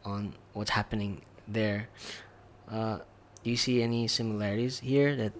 on 0.04 0.34
what's 0.52 0.70
happening 0.70 1.22
there. 1.48 1.88
Uh, 2.70 2.98
do 3.42 3.50
you 3.50 3.56
see 3.56 3.82
any 3.82 4.08
similarities 4.08 4.80
here 4.80 5.14
that 5.16 5.32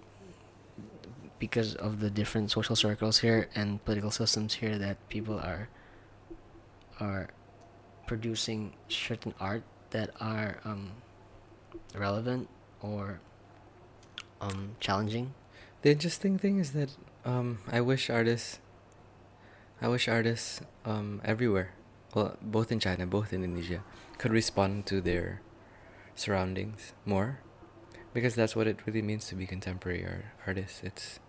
because 1.39 1.75
of 1.75 1.99
the 1.99 2.09
different 2.09 2.51
social 2.51 2.75
circles 2.75 3.19
here 3.19 3.49
and 3.55 3.83
political 3.83 4.11
systems 4.11 4.55
here 4.55 4.77
that 4.77 4.97
people 5.09 5.37
are 5.39 5.69
are 6.99 7.29
producing 8.07 8.73
certain 8.87 9.33
art 9.39 9.63
that 9.89 10.09
are 10.21 10.59
um, 10.63 10.91
relevant 11.93 12.47
or 12.81 13.19
um, 14.39 14.75
challenging? 14.79 15.33
The 15.81 15.91
interesting 15.91 16.37
thing 16.37 16.59
is 16.59 16.71
that 16.71 16.89
um, 17.25 17.59
I 17.71 17.81
wish 17.81 18.09
artists, 18.09 18.59
I 19.81 19.87
wish 19.87 20.07
artists 20.07 20.61
um, 20.85 21.21
everywhere, 21.25 21.71
well, 22.15 22.37
both 22.41 22.71
in 22.71 22.79
China, 22.79 23.05
both 23.05 23.31
in 23.31 23.43
Indonesia, 23.43 23.83
could 24.17 24.31
respond 24.31 24.87
to 24.87 25.01
their 25.01 25.41
surroundings 26.15 26.93
more, 27.05 27.41
because 28.13 28.33
that's 28.33 28.55
what 28.55 28.65
it 28.65 28.79
really 28.87 29.03
means 29.03 29.27
to 29.27 29.35
be 29.35 29.45
contemporary 29.45 30.03
art, 30.03 30.25
artists. 30.47 30.81
It's, 30.83 31.19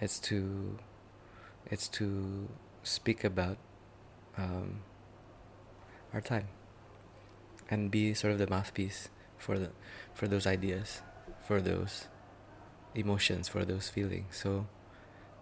it's 0.00 0.18
to, 0.20 0.78
it's 1.66 1.86
to 1.88 2.48
speak 2.82 3.22
about 3.22 3.58
um, 4.36 4.80
our 6.12 6.20
time, 6.20 6.48
and 7.70 7.92
be 7.92 8.12
sort 8.14 8.32
of 8.32 8.40
the 8.40 8.48
mouthpiece 8.48 9.10
for 9.38 9.56
the, 9.56 9.70
for 10.12 10.26
those 10.26 10.48
ideas, 10.48 11.02
for 11.46 11.60
those 11.60 12.08
emotions 12.94 13.48
for 13.48 13.64
those 13.64 13.88
feelings 13.88 14.36
so 14.36 14.66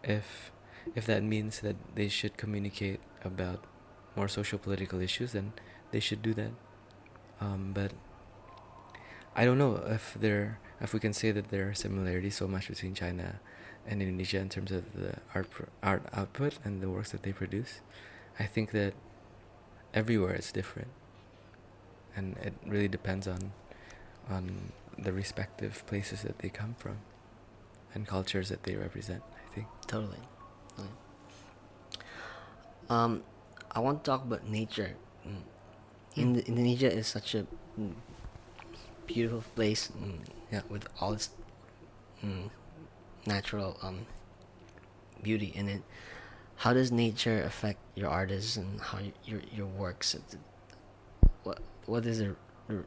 if 0.04 0.52
if 0.94 1.06
that 1.06 1.22
means 1.22 1.60
that 1.60 1.76
they 1.94 2.08
should 2.08 2.36
communicate 2.36 3.00
about 3.24 3.64
more 4.16 4.28
social 4.28 4.58
political 4.58 5.00
issues 5.00 5.32
then 5.32 5.52
they 5.90 6.00
should 6.00 6.22
do 6.22 6.34
that 6.34 6.50
um, 7.40 7.72
but 7.72 7.92
i 9.34 9.44
don't 9.44 9.58
know 9.58 9.76
if 9.86 10.16
they're 10.20 10.58
if 10.80 10.94
we 10.94 11.00
can 11.00 11.12
say 11.12 11.30
that 11.30 11.48
there 11.50 11.68
are 11.68 11.74
similarities 11.74 12.36
so 12.36 12.48
much 12.48 12.68
between 12.68 12.94
China 12.94 13.40
and 13.86 14.00
Indonesia 14.00 14.38
in 14.38 14.48
terms 14.48 14.72
of 14.72 14.92
the 14.94 15.14
art 15.34 15.48
art 15.82 16.02
output 16.12 16.58
and 16.64 16.80
the 16.82 16.88
works 16.88 17.12
that 17.12 17.22
they 17.22 17.32
produce, 17.32 17.80
I 18.38 18.44
think 18.44 18.70
that 18.72 18.94
everywhere 19.92 20.34
is 20.34 20.50
different, 20.52 20.88
and 22.16 22.36
it 22.38 22.54
really 22.66 22.88
depends 22.88 23.28
on 23.28 23.52
on 24.28 24.72
the 24.98 25.12
respective 25.12 25.84
places 25.86 26.22
that 26.22 26.38
they 26.38 26.48
come 26.48 26.74
from 26.78 26.98
and 27.94 28.06
cultures 28.06 28.48
that 28.48 28.62
they 28.62 28.76
represent. 28.76 29.22
I 29.34 29.54
think. 29.54 29.66
Totally. 29.86 30.22
totally. 30.76 30.94
Um, 32.88 33.22
I 33.72 33.80
want 33.80 34.04
to 34.04 34.10
talk 34.10 34.24
about 34.24 34.46
nature. 34.48 34.96
Mm. 35.26 35.42
Ind- 36.16 36.44
Indonesia 36.48 36.90
is 36.92 37.06
such 37.06 37.34
a 37.34 37.46
mm, 37.78 37.94
beautiful 39.06 39.44
place. 39.54 39.90
Mm, 39.96 40.20
Yeah. 40.50 40.62
With 40.68 40.88
all 41.00 41.12
its 41.14 41.30
mm, 42.24 42.50
natural 43.26 43.76
um, 43.82 44.06
beauty 45.22 45.52
in 45.54 45.68
it. 45.68 45.82
How 46.56 46.72
does 46.74 46.92
nature 46.92 47.42
affect 47.42 47.78
your 47.94 48.10
artists 48.10 48.56
and 48.56 48.80
how 48.80 48.98
your 49.24 49.40
your 49.52 49.66
works? 49.66 50.16
What 51.42 51.60
what 51.86 52.06
is 52.06 52.18
the 52.18 52.36
the- 52.68 52.84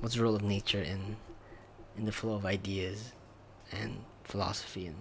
what's 0.00 0.14
the 0.16 0.22
role 0.22 0.34
of 0.34 0.42
nature 0.42 0.82
in 0.82 1.16
in 1.96 2.04
the 2.04 2.12
flow 2.12 2.34
of 2.34 2.46
ideas 2.46 3.12
and 3.70 4.04
philosophy 4.24 4.86
and 4.86 4.96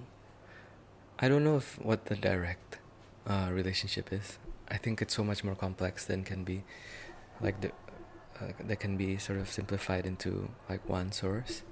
I 1.19 1.27
don't 1.29 1.43
know 1.43 1.57
if 1.57 1.77
what 1.79 2.05
the 2.05 2.15
direct 2.15 2.79
uh, 3.27 3.49
relationship 3.51 4.11
is. 4.11 4.37
I 4.71 4.77
think 4.77 5.01
it's 5.01 5.13
so 5.13 5.23
much 5.23 5.43
more 5.43 5.55
complex 5.55 6.05
than 6.05 6.23
can 6.23 6.43
be, 6.43 6.63
like 7.41 7.59
the, 7.61 7.69
uh, 8.39 8.53
that 8.67 8.79
can 8.79 8.95
be 8.97 9.17
sort 9.17 9.37
of 9.39 9.49
simplified 9.49 10.05
into 10.05 10.49
like 10.69 10.87
one 10.87 11.11
source. 11.11 11.63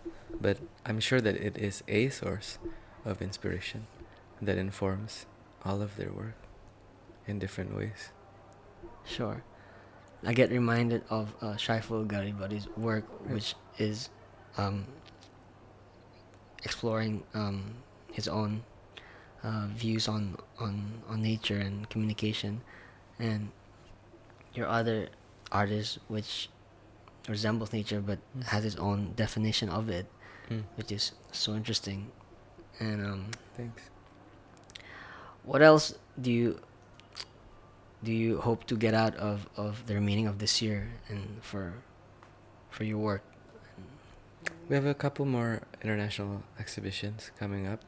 But 0.41 0.57
I'm 0.85 0.99
sure 0.99 1.21
that 1.21 1.35
it 1.35 1.57
is 1.57 1.81
a 1.87 2.09
source 2.09 2.59
of 3.05 3.21
inspiration 3.21 3.87
that 4.41 4.57
informs 4.57 5.25
all 5.65 5.81
of 5.81 5.95
their 5.95 6.11
work 6.11 6.35
in 7.25 7.39
different 7.39 7.75
ways. 7.75 8.11
Sure. 9.05 9.43
I 10.25 10.33
get 10.33 10.51
reminded 10.51 11.03
of 11.09 11.33
uh, 11.41 11.53
Syaiful 11.55 12.05
Garibaldi's 12.07 12.67
work, 12.75 13.05
Right. 13.21 13.35
which 13.35 13.55
is 13.77 14.09
um, 14.57 14.85
exploring 16.63 17.23
um, 17.33 17.75
his 18.11 18.27
own 18.27 18.63
uh, 19.43 19.67
views 19.73 20.07
on, 20.09 20.35
on, 20.59 21.01
on 21.07 21.21
nature 21.21 21.57
and 21.57 21.89
communication, 21.89 22.61
and 23.19 23.51
your 24.53 24.67
other 24.67 25.09
artist, 25.51 25.99
which 26.07 26.49
resembles 27.27 27.71
nature 27.73 28.01
but 28.01 28.17
Mm. 28.37 28.43
has 28.45 28.65
its 28.65 28.75
own 28.77 29.13
definition 29.15 29.69
of 29.69 29.89
it, 29.89 30.07
Mm. 30.49 30.63
which 30.75 30.91
is 30.91 31.11
so 31.31 31.53
interesting. 31.55 32.11
And 32.79 33.05
um, 33.05 33.31
Thanks. 33.55 33.83
what 35.43 35.61
else 35.61 35.93
do 36.19 36.31
you 36.31 36.59
do 38.01 38.13
you 38.13 38.39
hope 38.39 38.63
to 38.67 38.77
get 38.77 38.93
out 38.93 39.13
of, 39.17 39.49
of 39.57 39.85
the 39.87 39.93
remaining 39.93 40.25
of 40.25 40.39
this 40.39 40.61
year 40.61 40.87
and 41.09 41.43
for 41.43 41.73
for 42.71 42.85
your 42.85 42.97
work? 42.97 43.23
We 44.69 44.75
have 44.75 44.85
a 44.85 44.93
couple 44.93 45.25
more 45.25 45.61
international 45.83 46.43
exhibitions 46.57 47.31
coming 47.37 47.67
up. 47.67 47.81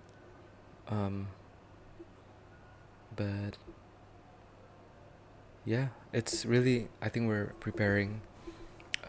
Um, 0.89 1.27
but 3.15 3.57
yeah, 5.65 5.87
it's 6.13 6.45
really, 6.45 6.87
I 7.01 7.09
think 7.09 7.27
we're 7.27 7.53
preparing 7.59 8.21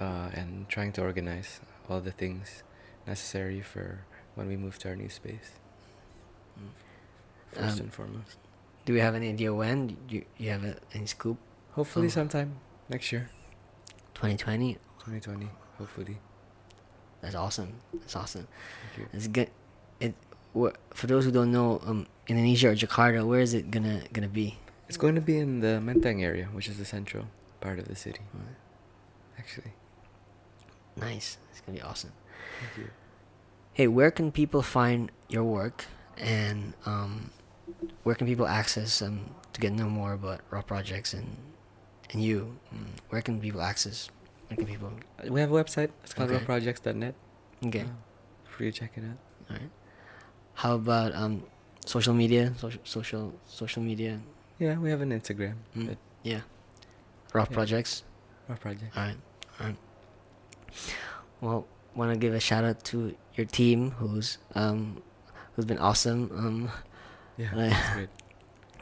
uh, 0.01 0.31
and 0.35 0.69
trying 0.69 0.93
to 0.93 1.03
organize 1.03 1.61
all 1.89 2.01
the 2.01 2.11
things 2.13 2.63
necessary 3.07 3.61
for 3.61 4.05
when 4.35 4.49
we 4.49 4.57
move 4.57 4.79
to 4.81 4.89
our 4.89 4.97
new 4.97 5.09
space. 5.09 5.53
First 7.53 7.79
Um, 7.79 7.85
and 7.85 7.93
foremost. 7.93 8.39
Do 8.85 8.93
we 8.93 9.01
have 9.01 9.15
any 9.15 9.29
idea 9.29 9.53
when? 9.55 9.87
Do 10.09 10.17
you, 10.17 10.25
you 10.39 10.51
have 10.51 10.65
a, 10.65 10.77
any 10.95 11.07
scoop? 11.07 11.39
Hopefully, 11.73 12.09
sometime 12.09 12.57
next 12.89 13.13
year, 13.13 13.31
2020. 14.15 14.75
2020. 14.99 15.49
Hopefully. 15.79 16.19
That's 17.21 17.35
awesome. 17.35 17.75
That's 17.95 18.17
awesome. 18.17 18.49
Thank 18.97 18.99
you. 18.99 19.09
It's 19.13 19.29
good. 19.29 19.51
It 20.01 20.15
for 20.95 21.07
those 21.07 21.25
who 21.25 21.31
don't 21.31 21.53
know, 21.53 21.81
um, 21.87 22.07
Indonesia 22.27 22.69
or 22.69 22.75
Jakarta, 22.75 23.25
where 23.27 23.41
is 23.41 23.55
it 23.55 23.71
gonna 23.71 24.03
gonna 24.13 24.29
be? 24.29 24.59
It's 24.93 24.99
going 24.99 25.15
to 25.15 25.23
be 25.23 25.39
in 25.39 25.61
the 25.61 25.81
Menteng 25.81 26.21
area, 26.23 26.49
which 26.53 26.69
is 26.69 26.77
the 26.77 26.85
central 26.85 27.25
part 27.63 27.79
of 27.79 27.89
the 27.89 27.97
city, 27.97 28.21
actually. 29.39 29.73
Nice. 30.97 31.39
It's 31.51 31.63
gonna 31.63 31.79
be 31.79 31.83
awesome. 31.83 32.13
Thank 32.61 32.77
you. 32.77 32.91
Hey, 33.73 33.89
where 33.89 34.11
can 34.11 34.31
people 34.31 34.61
find 34.61 35.11
your 35.31 35.45
work, 35.45 35.87
and 36.19 36.75
um, 36.85 37.31
where 38.03 38.15
can 38.15 38.27
people 38.27 38.47
access 38.47 39.01
um 39.01 39.31
to 39.55 39.61
get 39.63 39.71
to 39.71 39.77
know 39.77 39.89
more 39.89 40.13
about 40.13 40.43
ROH 40.51 40.61
Projects 40.69 41.15
and 41.15 41.39
and 42.11 42.23
you? 42.23 42.59
Mm, 42.69 42.93
where 43.09 43.23
can 43.23 43.41
people 43.41 43.63
access? 43.63 44.11
Where 44.49 44.59
can 44.59 44.67
people? 44.67 44.93
We 45.27 45.41
have 45.41 45.51
a 45.51 45.55
website. 45.57 45.89
It's 46.05 46.13
called 46.13 46.31
Okay. 46.31 46.45
rohprojects.net. 46.45 47.15
Okay. 47.65 47.81
Uh, 47.81 47.97
free 48.45 48.71
to 48.71 48.79
check 48.79 48.93
it 48.99 49.05
out. 49.09 49.17
All 49.49 49.57
right. 49.57 49.71
How 50.53 50.75
about 50.75 51.15
um, 51.15 51.45
social 51.87 52.13
media? 52.13 52.53
Social 52.59 52.81
social 52.85 53.33
social 53.49 53.83
media. 53.83 54.21
Yeah, 54.59 54.79
we 54.79 54.91
have 54.91 55.01
an 55.01 55.11
Instagram. 55.11 55.55
Mm. 55.77 55.93
at 55.93 55.99
Yeah. 56.23 56.41
Rough 57.33 57.49
Yeah. 57.51 57.55
projects. 57.55 58.03
Rough 58.49 58.61
projects. 58.61 58.97
All 58.97 59.03
right. 59.05 59.17
All 59.61 59.67
right. 59.67 59.77
Well, 61.41 61.67
want 61.95 62.13
to 62.13 62.19
give 62.19 62.35
a 62.35 62.41
shout 62.41 62.65
out 62.65 62.85
to 62.85 63.15
your 63.35 63.47
team, 63.47 63.93
who's 63.93 64.39
um, 64.55 65.03
who's 65.55 65.65
been 65.65 65.79
awesome. 65.79 66.31
Um, 66.35 66.71
Yeah, 67.37 67.51
Uh, 67.53 67.57
that's 67.71 67.95
great. 67.95 68.09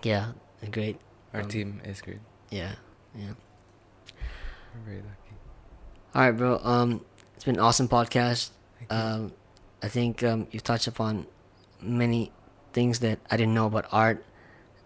yeah, 0.03 0.33
great. 0.71 0.99
Our 1.33 1.43
um, 1.43 1.49
team 1.49 1.81
is 1.85 2.03
great. 2.03 2.19
Yeah, 2.51 2.75
yeah. 3.15 3.33
We're 4.75 4.85
very 4.85 4.97
lucky. 4.99 5.35
All 6.15 6.23
right, 6.23 6.33
bro. 6.33 6.59
Um, 6.63 7.05
it's 7.37 7.45
been 7.45 7.55
an 7.57 7.61
awesome 7.61 7.89
podcast. 7.89 8.51
Um, 8.91 9.33
I 9.83 9.89
think 9.89 10.23
um, 10.25 10.47
you 10.51 10.59
touched 10.61 10.87
upon 10.89 11.27
many 11.81 12.33
things 12.73 12.99
that 13.01 13.19
I 13.31 13.37
didn't 13.37 13.55
know 13.55 13.67
about 13.67 13.87
art, 13.93 14.25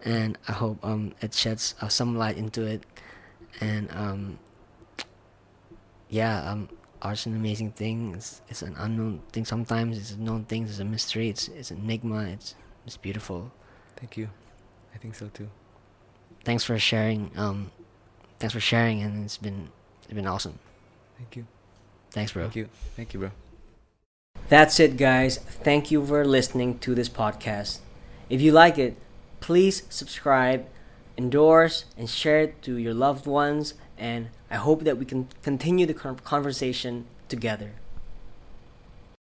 and 0.05 0.37
I 0.47 0.51
hope 0.53 0.77
um, 0.85 1.13
it 1.21 1.33
sheds 1.33 1.73
uh, 1.81 1.89
some 1.89 2.15
light 2.17 2.37
into 2.37 2.63
it. 2.63 2.83
And 3.59 3.89
um, 3.91 4.39
yeah, 6.09 6.49
um, 6.49 6.69
art's 7.01 7.25
an 7.25 7.35
amazing 7.35 7.71
thing. 7.71 8.13
It's 8.15 8.41
it's 8.47 8.61
an 8.61 8.75
unknown 8.77 9.21
thing 9.31 9.45
sometimes. 9.45 9.97
It's 9.97 10.11
a 10.11 10.21
known 10.21 10.45
thing. 10.45 10.63
It's 10.63 10.79
a 10.79 10.85
mystery. 10.85 11.29
It's 11.29 11.47
it's 11.49 11.71
an 11.71 11.79
enigma. 11.79 12.25
It's 12.29 12.55
it's 12.85 12.97
beautiful. 12.97 13.51
Thank 13.97 14.15
you. 14.17 14.29
I 14.93 14.97
think 14.97 15.15
so 15.15 15.27
too. 15.33 15.49
Thanks 16.43 16.63
for 16.63 16.77
sharing. 16.77 17.31
Um, 17.35 17.71
thanks 18.39 18.53
for 18.53 18.59
sharing, 18.59 19.01
and 19.01 19.25
it's 19.25 19.37
been 19.37 19.69
it's 20.03 20.13
been 20.13 20.27
awesome. 20.27 20.59
Thank 21.17 21.35
you. 21.35 21.47
Thanks, 22.11 22.31
bro. 22.31 22.43
Thank 22.43 22.55
you. 22.55 22.69
Thank 22.95 23.13
you, 23.13 23.19
bro. 23.19 23.31
That's 24.47 24.79
it, 24.79 24.95
guys. 24.95 25.37
Thank 25.37 25.89
you 25.89 26.05
for 26.05 26.23
listening 26.23 26.77
to 26.79 26.93
this 26.93 27.09
podcast. 27.09 27.79
If 28.29 28.41
you 28.41 28.51
like 28.51 28.77
it, 28.77 28.95
please 29.45 29.83
subscribe, 29.89 30.65
endorse, 31.19 31.85
and 31.95 32.09
share 32.09 32.41
it 32.41 32.59
to 32.63 32.77
your 32.77 32.95
loved 32.95 33.27
ones. 33.27 33.75
And 33.95 34.29
I 34.49 34.55
hope 34.55 34.83
that 34.85 34.97
we 34.97 35.05
can 35.05 35.27
continue 35.43 35.85
the 35.85 35.93
conversation 35.93 37.05
together. 37.29 37.73